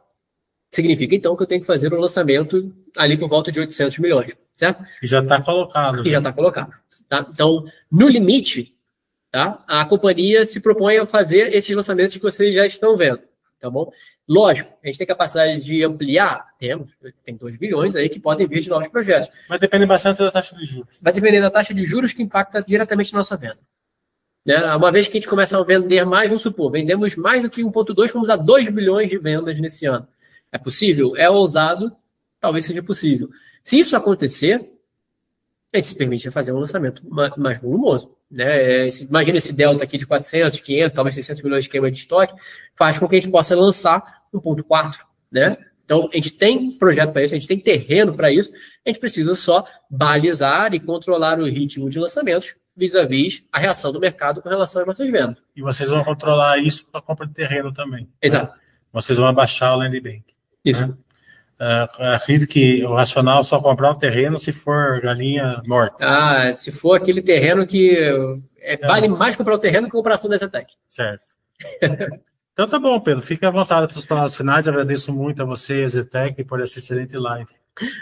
[0.75, 4.33] significa então que eu tenho que fazer um lançamento ali por volta de 800 milhões,
[4.53, 4.85] certo?
[5.03, 6.07] E já está colocado.
[6.07, 6.73] E já está colocado.
[7.09, 7.27] Tá?
[7.31, 8.75] Então, no limite,
[9.35, 9.65] Tá?
[9.67, 13.19] A companhia se propõe a fazer esses lançamentos que vocês já estão vendo.
[13.61, 13.91] Tá bom?
[14.29, 16.93] Lógico, a gente tem capacidade de ampliar, temos,
[17.25, 19.29] tem 2 bilhões aí que podem vir de novos projetos.
[19.49, 21.01] Vai depender bastante da taxa de juros.
[21.03, 23.59] Vai depender da taxa de juros que impacta diretamente na nossa venda.
[24.47, 24.57] Né?
[24.77, 27.65] Uma vez que a gente começa a vender mais, vamos supor, vendemos mais do que
[27.65, 30.07] 1,2, vamos a 2 bilhões de vendas nesse ano.
[30.55, 31.17] É possível?
[31.17, 31.91] É ousado?
[32.41, 33.29] Talvez seja possível.
[33.61, 34.61] Se isso acontecer,
[35.73, 37.03] a gente se permite fazer um lançamento
[37.37, 38.17] mais volumoso.
[38.31, 38.87] Né?
[39.01, 42.41] Imagina esse delta aqui de 400, 500, talvez 600 milhões de queima de estoque,
[42.79, 44.99] faz com que a gente possa lançar 1.4,
[45.31, 45.57] né?
[45.85, 48.53] Então, a gente tem projeto para isso, a gente tem terreno para isso,
[48.87, 53.93] a gente precisa só balizar e controlar o ritmo de lançamentos vis-à-vis -vis a reação
[53.93, 55.37] do mercado com relação às nossas vendas.
[55.55, 58.09] E vocês vão controlar isso para a compra de terreno também.
[58.23, 58.53] Exato.
[58.53, 58.61] Né?
[58.93, 60.34] Vocês vão abaixar o land bank.
[60.65, 60.87] Isso.
[60.87, 60.95] Né?
[61.61, 65.97] Uh, acredito que o racional é só comprar um terreno se for galinha morta.
[66.01, 67.97] Ah, se for aquele terreno que
[68.59, 68.77] é, é.
[68.77, 70.73] vale mais comprar o terreno que comprar ação da Zetec.
[70.89, 71.23] Certo.
[72.53, 73.23] então tá bom, Pedro.
[73.23, 74.67] Fique à vontade para as palavras finais.
[74.67, 77.49] Agradeço muito a você, a Zetec, por essa excelente live.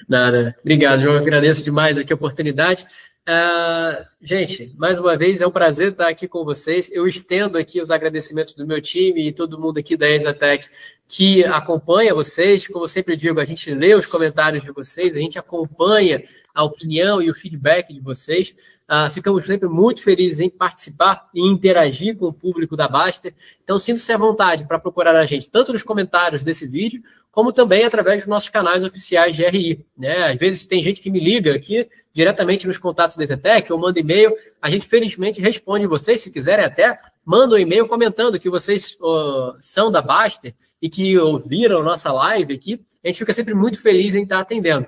[0.08, 0.56] Nada.
[0.60, 1.16] Obrigado, João.
[1.16, 2.86] Agradeço demais aqui a oportunidade.
[3.28, 6.90] Uh, gente, mais uma vez é um prazer estar aqui com vocês.
[6.92, 10.68] Eu estendo aqui os agradecimentos do meu time e todo mundo aqui da Exatec
[11.06, 12.66] que acompanha vocês.
[12.66, 16.64] Como eu sempre digo, a gente lê os comentários de vocês, a gente acompanha a
[16.64, 18.54] opinião e o feedback de vocês.
[18.92, 23.34] Uh, ficamos sempre muito felizes em participar e interagir com o público da Baster.
[23.64, 27.84] Então, sinta-se à vontade para procurar a gente, tanto nos comentários desse vídeo, como também
[27.84, 29.86] através dos nossos canais oficiais de RI.
[29.96, 30.24] Né?
[30.24, 33.98] Às vezes tem gente que me liga aqui diretamente nos contatos da Zetec, ou manda
[33.98, 34.30] e-mail.
[34.60, 39.56] A gente, felizmente, responde vocês, se quiserem até, manda um e-mail comentando que vocês uh,
[39.58, 42.84] são da Baster e que ouviram nossa live aqui.
[43.02, 44.86] A gente fica sempre muito feliz em estar atendendo.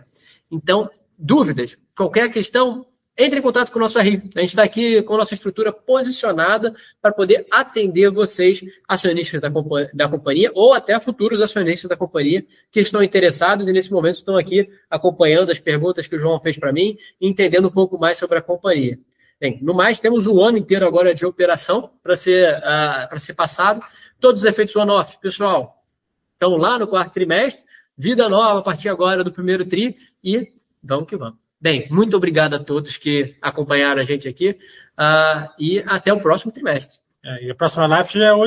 [0.50, 2.84] Então, dúvidas, qualquer questão,
[3.16, 4.22] entre em contato com o nosso RI.
[4.34, 9.48] A gente está aqui com a nossa estrutura posicionada para poder atender vocês, acionistas da,
[9.92, 14.36] da companhia, ou até futuros acionistas da companhia que estão interessados e nesse momento estão
[14.36, 18.18] aqui acompanhando as perguntas que o João fez para mim e entendendo um pouco mais
[18.18, 18.98] sobre a companhia.
[19.40, 23.84] Bem, no mais, temos um ano inteiro agora de operação para ser, uh, ser passado
[24.20, 25.84] todos os efeitos one-off, pessoal,
[26.32, 27.64] estão lá no quarto trimestre,
[27.96, 30.52] vida nova a partir agora do primeiro tri e
[30.82, 31.43] vamos que vamos.
[31.64, 36.52] Bem, muito obrigado a todos que acompanharam a gente aqui uh, e até o próximo
[36.52, 36.98] trimestre.
[37.24, 38.42] É, e a próxima live já é hoje.